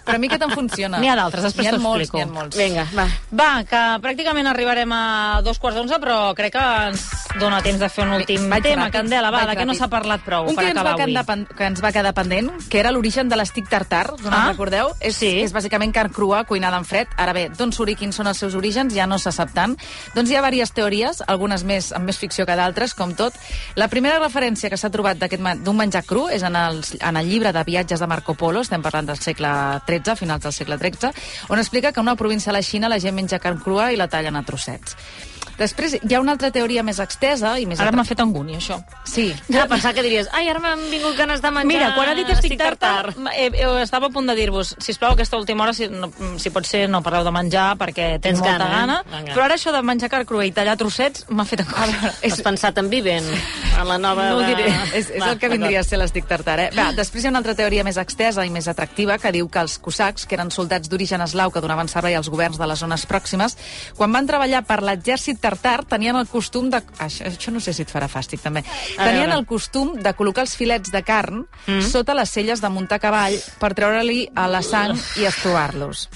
Però 0.05 0.15
a 0.15 0.17
mi 0.17 0.27
que 0.29 0.37
te'n 0.39 0.51
funciona. 0.51 0.99
N'hi 0.99 1.09
ha 1.09 1.15
d'altres, 1.19 1.43
després 1.43 1.69
t'ho 1.69 1.77
explico. 1.77 2.17
N'hi 2.17 2.23
ha 2.23 2.27
molts. 2.31 2.57
Vinga, 2.57 2.85
va. 2.95 3.05
Va, 3.31 3.49
que 3.67 3.81
pràcticament 4.03 4.47
arribarem 4.49 4.91
a 4.95 5.41
dos 5.45 5.59
quarts 5.59 5.77
d'onze, 5.77 5.99
però 6.01 6.33
crec 6.37 6.53
que 6.55 6.63
ens 6.89 7.03
dona 7.39 7.61
temps 7.61 7.79
de 7.79 7.89
fer 7.89 8.05
un 8.07 8.13
últim 8.17 8.47
Vaig 8.49 8.63
tema. 8.63 8.85
ràpid, 8.87 8.93
Candela, 8.97 9.29
va, 9.31 9.43
vaig 9.45 9.51
de 9.57 9.61
què 9.61 9.67
no 9.67 9.75
s'ha 9.77 9.87
parlat 9.91 10.21
prou 10.25 10.47
Un 10.49 10.55
per 10.55 10.65
acabar 10.71 10.95
va 10.97 11.03
avui? 11.03 11.13
pen- 11.27 11.45
que 11.57 11.65
ens 11.67 11.83
va 11.83 11.91
quedar 11.91 12.13
pendent, 12.17 12.49
que 12.69 12.79
era 12.79 12.91
l'origen 12.91 13.29
de 13.29 13.35
l'estic 13.37 13.67
tartar, 13.69 14.13
no 14.23 14.29
Ah, 14.31 14.47
recordeu? 14.49 14.93
És, 14.99 15.15
sí. 15.17 15.39
és 15.41 15.53
bàsicament 15.53 15.93
carn 15.93 16.11
crua 16.11 16.43
cuinada 16.45 16.77
en 16.77 16.85
fred. 16.85 17.07
Ara 17.17 17.33
bé, 17.33 17.49
d'on 17.49 17.71
surt 17.71 17.91
i 17.91 17.95
quins 17.95 18.15
són 18.15 18.27
els 18.27 18.37
seus 18.37 18.55
orígens 18.55 18.93
ja 18.95 19.05
no 19.05 19.19
se 19.19 19.31
sap 19.31 19.51
tant. 19.53 19.75
Doncs 20.15 20.29
hi 20.31 20.35
ha 20.35 20.41
diverses 20.41 20.71
teories, 20.73 21.21
algunes 21.27 21.63
més 21.63 21.91
amb 21.91 22.05
més 22.05 22.17
ficció 22.17 22.45
que 22.45 22.55
d'altres, 22.55 22.93
com 22.95 23.13
tot. 23.13 23.33
La 23.75 23.87
primera 23.87 24.17
referència 24.19 24.69
que 24.69 24.77
s'ha 24.77 24.89
trobat 24.89 25.17
d'un 25.19 25.75
menjar 25.77 26.03
cru 26.07 26.29
és 26.29 26.41
en, 26.43 26.55
els, 26.55 26.95
en 27.01 27.17
el 27.17 27.27
llibre 27.29 27.51
de 27.53 27.63
viatges 27.63 27.99
de 27.99 28.07
Marco 28.07 28.33
Polo, 28.33 28.46
estem 28.61 28.81
parlant 28.81 29.07
del 29.07 29.17
segle 29.19 29.49
XIII, 29.87 30.15
finals 30.15 30.43
del 30.43 30.53
segle 30.53 30.77
XIII, 30.77 31.11
on 31.49 31.59
explica 31.59 31.91
que 31.91 31.99
en 31.99 32.07
una 32.07 32.15
província 32.15 32.51
de 32.51 32.57
la 32.59 32.63
Xina 32.63 32.87
la 32.89 32.99
gent 32.99 33.15
menja 33.15 33.39
carn 33.39 33.59
crua 33.59 33.91
i 33.91 33.97
la 33.97 34.07
tallen 34.07 34.35
a 34.35 34.43
trossets. 34.43 34.95
Després 35.57 35.95
hi 36.05 36.13
ha 36.13 36.19
una 36.21 36.33
altra 36.35 36.51
teoria 36.53 36.83
més 36.85 36.99
extesa 37.01 37.55
i 37.57 37.65
més... 37.65 37.79
Ara 37.79 37.89
atra- 37.89 37.97
m'ha 37.97 38.05
fet 38.05 38.19
angúnia, 38.21 38.59
això. 38.59 38.75
Sí, 39.09 39.33
Ah, 39.57 39.65
pensar 39.65 39.95
que 39.97 40.03
diries, 40.05 40.27
ai, 40.37 40.45
ara 40.51 40.59
m'han 40.61 40.83
vingut 40.91 41.15
ganes 41.17 41.41
de 41.41 41.49
menjar 41.49 41.65
Mira, 41.65 41.87
quan 41.95 42.11
ha 42.11 42.13
dit 42.13 42.29
estic 42.29 42.51
estic 42.53 42.59
tartar, 42.61 43.09
eh, 43.33 43.47
eh, 43.49 43.81
estava 43.81 44.05
a 44.05 44.13
punt 44.13 44.29
de 44.29 44.35
dir-vos, 44.37 44.75
si 44.77 44.93
plau 44.93 45.15
aquesta 45.15 45.35
última 45.39 45.63
hora, 45.63 45.73
si, 45.73 45.87
no, 45.89 46.11
si 46.37 46.51
pot 46.53 46.63
ser, 46.69 46.83
no 46.87 47.01
parleu 47.01 47.25
de 47.25 47.33
menjar, 47.33 47.71
perquè 47.79 48.19
Tens 48.21 48.37
molta 48.37 48.53
gana, 48.67 48.67
eh? 48.67 48.77
gana, 48.77 48.99
Vinga. 49.17 49.33
però 49.33 49.47
ara 49.47 49.57
això 49.57 49.73
de 49.73 49.81
menjar 49.81 50.11
carn 50.13 50.29
crua 50.29 50.45
i 50.45 50.51
tallar 50.53 50.77
trossets 50.77 51.25
m'ha 51.29 51.45
fet 51.49 51.65
angúnia. 51.65 52.13
Has 52.21 52.41
pensat 52.45 52.77
en 52.77 52.91
Viven, 52.93 53.25
en 53.77 53.87
la 53.87 53.97
nova... 54.01 54.29
No 54.31 54.37
ho 54.37 54.41
de- 54.41 54.47
diré. 54.55 54.67
És, 54.97 55.09
és 55.11 55.21
Va, 55.21 55.31
el 55.33 55.39
que 55.39 55.49
vindria 55.51 55.81
a 55.81 55.85
ser 55.85 55.99
l'estic 56.01 56.25
tartar, 56.29 56.57
eh? 56.59 56.67
Va, 56.75 56.89
després 56.97 57.23
hi 57.23 57.27
ha 57.29 57.31
una 57.33 57.39
altra 57.43 57.53
teoria 57.57 57.83
més 57.85 57.97
extesa 58.01 58.45
i 58.45 58.51
més 58.53 58.67
atractiva 58.71 59.17
que 59.21 59.31
diu 59.35 59.49
que 59.51 59.61
els 59.61 59.77
cosacs, 59.83 60.25
que 60.25 60.37
eren 60.37 60.49
soldats 60.53 60.89
d'origen 60.89 61.21
eslau 61.25 61.51
que 61.53 61.61
donaven 61.63 61.89
servei 61.91 62.15
als 62.17 62.29
governs 62.33 62.57
de 62.57 62.67
les 62.69 62.79
zones 62.81 63.05
pròximes, 63.09 63.57
quan 63.97 64.11
van 64.15 64.27
treballar 64.29 64.63
per 64.67 64.79
l'exèrcit 64.85 65.39
tartar 65.43 65.83
tenien 65.85 66.17
el 66.17 66.27
costum 66.31 66.69
de... 66.73 66.81
Això, 67.03 67.27
això 67.29 67.53
no 67.53 67.61
sé 67.63 67.73
si 67.75 67.83
et 67.85 67.91
farà 67.93 68.07
fàstic, 68.11 68.41
també. 68.43 68.63
Tenien 68.97 69.31
el 69.35 69.45
costum 69.49 69.95
de 70.01 70.13
col·locar 70.17 70.47
els 70.47 70.55
filets 70.57 70.91
de 70.93 71.03
carn 71.05 71.43
mm. 71.67 71.81
sota 71.91 72.15
les 72.17 72.31
celles 72.33 72.61
de 72.63 72.69
muntar 72.73 72.99
cavall 73.03 73.35
per 73.61 73.73
treure-li 73.77 74.23
a 74.35 74.47
la 74.51 74.63
sang 74.65 74.95
i 75.21 75.27
estovar-los. 75.29 76.07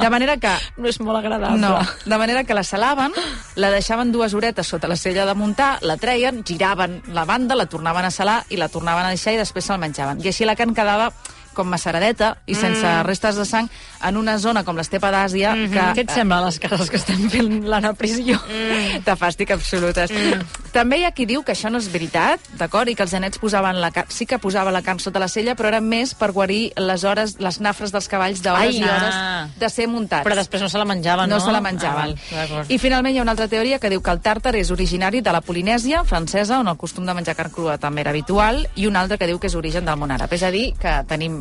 De 0.00 0.10
manera 0.12 0.36
que 0.40 0.52
No 0.76 0.88
és 0.88 1.00
molt 1.00 1.18
agradable. 1.18 1.58
no, 1.60 1.78
de 2.06 2.18
manera 2.20 2.44
que 2.44 2.54
la 2.54 2.62
salaven, 2.64 3.12
la 3.56 3.70
deixaven 3.74 4.12
dues 4.12 4.34
horetes 4.34 4.66
sota 4.70 4.88
la 4.88 4.96
sella 4.96 5.26
de 5.26 5.34
muntar, 5.34 5.78
la 5.82 5.96
treien, 6.00 6.42
giraven 6.46 6.99
la 7.08 7.24
banda, 7.24 7.56
la 7.56 7.66
tornaven 7.66 8.04
a 8.04 8.10
salar 8.10 8.44
i 8.50 8.58
la 8.60 8.68
tornaven 8.68 9.06
a 9.06 9.12
deixar 9.14 9.34
i 9.34 9.40
després 9.40 9.66
se'l 9.66 9.80
menjaven. 9.80 10.20
I 10.22 10.32
així 10.32 10.48
la 10.48 10.56
carn 10.56 10.74
quedava 10.74 11.10
com 11.54 11.68
massaradeta 11.68 12.36
i 12.46 12.54
sense 12.54 12.86
Mm. 12.86 13.06
restes 13.06 13.36
de 13.36 13.44
sang 13.44 13.68
en 14.02 14.16
una 14.16 14.38
zona 14.38 14.64
com 14.64 14.76
l'estepa 14.76 15.10
d'Àsia 15.10 15.54
Mm 15.54 15.66
-hmm. 15.66 15.72
que... 15.72 16.00
Què 16.00 16.04
et 16.04 16.10
sembla, 16.10 16.40
les 16.44 16.58
cares 16.58 16.90
que 16.90 16.96
estem 16.96 17.30
fent 17.30 17.64
l'Anna 17.66 17.92
Prisió? 17.94 18.36
Mm. 18.36 19.04
De 19.04 19.12
fàstic 19.16 19.50
absolutes. 19.52 20.10
Mm. 20.10 20.42
També 20.72 20.98
hi 20.98 21.04
ha 21.04 21.10
qui 21.12 21.26
diu 21.26 21.42
que 21.42 21.52
això 21.52 21.70
no 21.70 21.78
és 21.78 21.90
veritat, 21.92 22.40
d'acord? 22.58 22.88
I 22.88 22.94
que 22.94 23.02
els 23.02 23.10
genets 23.10 23.38
posaven 23.38 23.80
la 23.80 23.90
carn... 23.90 24.08
Sí 24.08 24.26
que 24.26 24.38
posava 24.38 24.70
la 24.70 24.82
carn 24.82 24.98
sota 25.00 25.18
la 25.18 25.28
sella, 25.28 25.54
però 25.56 25.68
era 25.68 25.80
més 25.80 26.14
per 26.14 26.32
guarir 26.32 26.72
les 26.76 27.04
hores, 27.04 27.40
les 27.40 27.60
nafres 27.60 27.92
dels 27.92 28.08
cavalls 28.08 28.42
d'hores 28.42 28.74
i 28.74 28.82
hores 28.82 29.14
ah. 29.14 29.48
de 29.58 29.68
ser 29.68 29.88
muntats. 29.88 30.24
Però 30.24 30.34
després 30.36 30.62
no 30.62 30.68
se 30.68 30.78
la 30.78 30.84
menjaven, 30.84 31.28
no? 31.28 31.38
no 31.38 31.44
se 31.44 31.50
la 31.52 31.60
menjaven. 31.60 32.14
Ah, 32.32 32.46
val. 32.50 32.66
I 32.68 32.78
finalment 32.78 33.14
hi 33.14 33.18
ha 33.18 33.22
una 33.22 33.32
altra 33.32 33.48
teoria 33.48 33.78
que 33.78 33.90
diu 33.90 34.00
que 34.00 34.10
el 34.10 34.20
tàrtar 34.20 34.54
és 34.54 34.70
originari 34.70 35.20
de 35.20 35.32
la 35.32 35.40
Polinèsia 35.40 36.04
francesa, 36.04 36.60
on 36.60 36.68
el 36.68 36.76
costum 36.76 37.04
de 37.06 37.14
menjar 37.14 37.34
carn 37.34 37.50
crua 37.50 37.78
també 37.78 38.02
era 38.02 38.10
habitual, 38.10 38.68
i 38.76 38.86
un 38.86 38.96
altre 38.96 39.18
que 39.18 39.26
diu 39.26 39.38
que 39.38 39.48
és 39.48 39.54
origen 39.54 39.84
del 39.84 39.96
món 39.96 40.10
àrab. 40.10 40.32
És 40.32 40.42
a 40.42 40.50
dir, 40.50 40.74
que 40.78 41.04
tenim 41.08 41.39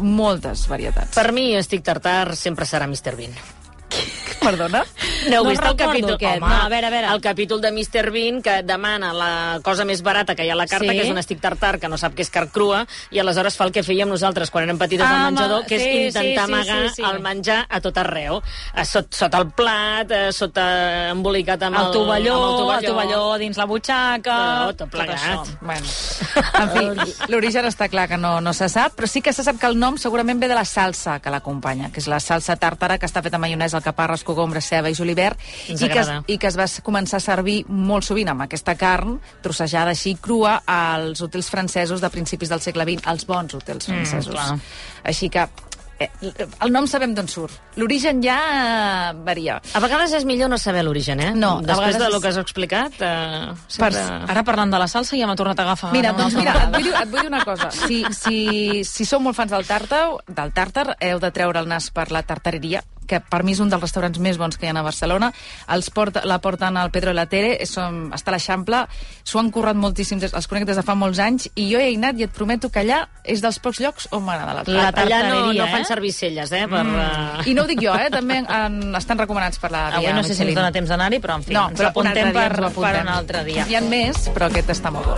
moltes 0.00 0.66
varietats. 0.70 1.14
Per 1.16 1.30
mi, 1.36 1.50
estic 1.58 1.84
tartar 1.86 2.36
sempre 2.36 2.68
serà 2.68 2.88
Mr. 2.90 3.16
Bean. 3.18 3.59
Perdona? 4.40 4.84
No 5.28 5.36
heu 5.36 5.44
No 5.44 5.50
vist 5.50 5.64
el 5.64 5.76
capítol? 5.76 6.14
aquest. 6.14 6.40
Home, 6.42 6.48
No, 6.48 6.62
a 6.64 6.68
veure, 6.72 6.86
a 6.86 6.90
veure. 6.90 7.08
El 7.12 7.20
capítol 7.20 7.60
de 7.60 7.70
Mr. 7.72 8.10
Bean 8.10 8.40
que 8.42 8.62
demana 8.64 9.12
la 9.12 9.60
cosa 9.62 9.84
més 9.84 10.00
barata 10.02 10.34
que 10.34 10.46
hi 10.46 10.48
ha 10.50 10.54
a 10.54 10.56
la 10.56 10.66
carta, 10.66 10.86
Sí. 10.88 10.96
que 10.96 11.02
és 11.04 11.10
un 11.12 11.18
estic 11.20 11.40
tartar, 11.40 11.78
que 11.78 11.88
no 11.92 11.98
sap 12.00 12.14
què 12.16 12.22
és 12.24 12.30
carn 12.32 12.48
crua, 12.48 12.86
i 13.10 13.18
aleshores 13.20 13.56
fa 13.58 13.64
el 13.68 13.72
que 13.72 13.82
fèiem 13.84 14.08
nosaltres 14.08 14.50
quan 14.50 14.64
érem 14.64 14.78
petites 14.80 15.04
Ah, 15.06 15.26
al 15.26 15.34
menjador, 15.34 15.66
que 15.66 15.76
és 15.76 15.82
sí, 15.82 15.90
intentar 16.06 16.24
sí, 16.24 16.34
sí, 16.34 16.40
amagar 16.54 16.88
sí, 16.88 16.94
sí. 16.96 17.02
el 17.04 17.20
menjar 17.20 17.66
a 17.68 17.80
tot 17.80 17.98
arreu. 17.98 18.40
A 18.72 18.84
sot, 18.88 19.12
sota 19.14 19.38
el 19.38 19.50
plat, 19.50 20.10
a 20.10 20.32
sota 20.32 21.10
embolicat 21.10 21.62
amb 21.68 21.76
el, 21.76 21.84
el 21.86 21.92
tovalló, 21.92 22.38
amb 22.70 22.78
el 22.78 22.86
tovalló 22.88 23.36
dins 23.38 23.56
la 23.60 23.66
butxaca... 23.66 24.38
Tot, 24.72 24.76
tot 24.86 24.90
plegat. 24.90 25.18
això. 25.20 25.58
Bueno, 25.60 25.86
en 26.62 27.04
fi, 27.04 27.14
l'origen 27.28 27.66
està 27.68 27.90
clar 27.92 28.08
que 28.08 28.16
no, 28.16 28.40
no 28.40 28.52
se 28.56 28.68
sap, 28.72 28.96
però 28.96 29.06
sí 29.06 29.20
que 29.20 29.32
se 29.36 29.44
sap 29.44 29.60
que 29.60 29.66
el 29.68 29.78
nom 29.78 29.98
segurament 30.00 30.40
ve 30.40 30.48
de 30.48 30.54
la 30.56 30.64
salsa 30.64 31.18
que 31.20 31.28
l'acompanya, 31.30 31.90
que 31.92 32.00
és 32.00 32.08
la 32.08 32.20
salsa 32.24 32.56
tàrtara, 32.56 32.96
que 32.98 33.04
està 33.06 33.20
feta 33.22 33.36
amb 33.36 33.44
maionesa, 33.44 33.80
alcaparres, 33.90 34.24
cogombres, 34.24 34.64
ceba 34.70 34.90
i 34.90 34.94
julivert, 34.96 35.38
i 35.68 35.76
que, 35.82 36.00
es, 36.00 36.12
i 36.30 36.38
que 36.38 36.48
es 36.50 36.56
va 36.58 36.66
començar 36.86 37.18
a 37.20 37.24
servir 37.24 37.64
molt 37.68 38.06
sovint 38.06 38.30
amb 38.32 38.46
aquesta 38.46 38.76
carn 38.78 39.18
trossejada 39.42 39.92
així 39.96 40.14
crua 40.22 40.60
als 40.70 41.20
hotels 41.26 41.50
francesos 41.50 42.00
de 42.00 42.10
principis 42.14 42.48
del 42.48 42.62
segle 42.62 42.86
XX, 42.86 43.06
als 43.10 43.26
bons 43.26 43.58
hotels 43.58 43.90
francesos. 43.90 44.32
clar. 44.34 44.54
així 45.04 45.28
que 45.32 45.42
eh, 46.00 46.08
el 46.64 46.70
nom 46.72 46.86
sabem 46.88 47.12
d'on 47.16 47.26
surt. 47.28 47.56
L'origen 47.80 48.22
ja 48.24 48.36
eh, 48.50 49.16
varia. 49.26 49.58
A 49.74 49.80
vegades 49.84 50.12
és 50.16 50.24
millor 50.28 50.48
no 50.52 50.56
saber 50.60 50.84
l'origen, 50.86 51.20
eh? 51.20 51.30
No, 51.36 51.58
a 51.58 51.64
Després 51.64 51.90
vegades 51.96 52.04
de 52.06 52.10
lo 52.14 52.20
que 52.22 52.28
has 52.30 52.38
explicat, 52.40 52.94
eh, 53.00 53.50
Per- 53.52 53.90
sempre... 53.92 54.04
Ara 54.32 54.44
parlant 54.46 54.72
de 54.72 54.80
la 54.80 54.88
salsa 54.88 55.18
ja 55.18 55.28
m'ha 55.28 55.36
tornat 55.36 55.60
a 55.60 55.66
agafar. 55.68 55.92
Mira, 55.92 56.12
doncs 56.16 56.36
mira, 56.40 56.54
et 56.64 56.72
vull, 56.76 56.88
dir, 56.88 56.94
et 57.02 57.10
vull 57.12 57.26
dir 57.26 57.32
una 57.32 57.42
cosa. 57.44 57.68
Si, 57.74 58.00
si, 58.16 58.84
si 58.88 59.04
sou 59.08 59.20
molt 59.20 59.36
fans 59.36 59.52
del 59.52 59.66
tàrtar, 59.68 60.06
del 60.28 60.54
tàrtar, 60.56 60.94
heu 61.00 61.20
de 61.20 61.30
treure 61.36 61.60
el 61.60 61.68
nas 61.68 61.90
per 61.92 62.08
la 62.14 62.22
tartareria, 62.24 62.82
que 63.10 63.18
per 63.20 63.42
mi 63.42 63.52
és 63.56 63.60
un 63.60 63.68
dels 63.72 63.82
restaurants 63.82 64.20
més 64.22 64.38
bons 64.38 64.54
que 64.56 64.68
hi 64.68 64.70
ha 64.70 64.76
a 64.78 64.84
Barcelona. 64.86 65.32
Els 65.74 65.90
porta, 65.90 66.22
la 66.24 66.38
porten 66.40 66.76
al 66.78 66.92
Pedro 66.94 67.10
de 67.10 67.18
la 67.18 67.26
Tere, 67.26 67.56
som, 67.66 68.12
està 68.14 68.30
a 68.30 68.36
l'Eixample, 68.36 68.84
s'ho 69.26 69.40
han 69.42 69.50
currat 69.50 69.74
moltíssim, 69.76 70.20
des- 70.22 70.32
els 70.34 70.46
conec 70.46 70.64
des 70.68 70.78
de 70.78 70.84
fa 70.86 70.94
molts 70.94 71.18
anys, 71.18 71.48
i 71.58 71.66
jo 71.72 71.80
he 71.82 71.90
anat 71.96 72.18
i 72.20 72.28
et 72.28 72.30
prometo 72.30 72.70
que 72.70 72.84
allà 72.84 73.00
és 73.24 73.42
dels 73.42 73.58
pocs 73.58 73.80
llocs 73.82 74.06
on 74.14 74.22
m'agrada 74.24 74.54
la 74.60 74.62
La 74.70 74.92
tarta. 74.92 75.02
Allà 75.02 75.20
no, 75.28 75.52
no 75.52 75.66
fan 75.72 75.82
eh? 75.82 75.88
servir 75.88 76.12
celles, 76.14 76.52
eh? 76.52 76.66
Per, 76.70 76.84
mm. 76.84 77.46
I 77.50 77.54
no 77.58 77.64
ho 77.64 77.66
dic 77.66 77.82
jo, 77.82 77.94
eh? 77.98 78.08
també 78.14 78.38
en, 78.46 78.80
estan 78.96 79.18
recomanats 79.18 79.58
per 79.58 79.70
la 79.74 79.88
Avui 79.88 80.06
guia 80.06 80.14
no 80.14 80.22
sé 80.22 80.28
si 80.34 80.42
ens 80.42 80.46
Michelin. 80.46 80.54
dona 80.62 80.72
temps 80.72 80.88
d'anar-hi, 80.94 81.18
però 81.20 81.34
en 81.40 81.42
fi, 81.42 81.52
No, 81.54 81.66
ens 81.70 81.80
però 81.80 81.88
apuntem 81.90 82.32
per, 82.32 82.46
ho 82.52 82.56
per 82.56 82.70
apuntem. 82.70 83.02
un 83.02 83.08
altre 83.08 83.44
dia. 83.44 83.64
N'hi 83.66 83.74
ha 83.74 83.80
més, 83.82 84.28
però 84.34 84.46
aquest 84.46 84.70
està 84.70 84.90
molt 84.94 85.06
bo. 85.10 85.16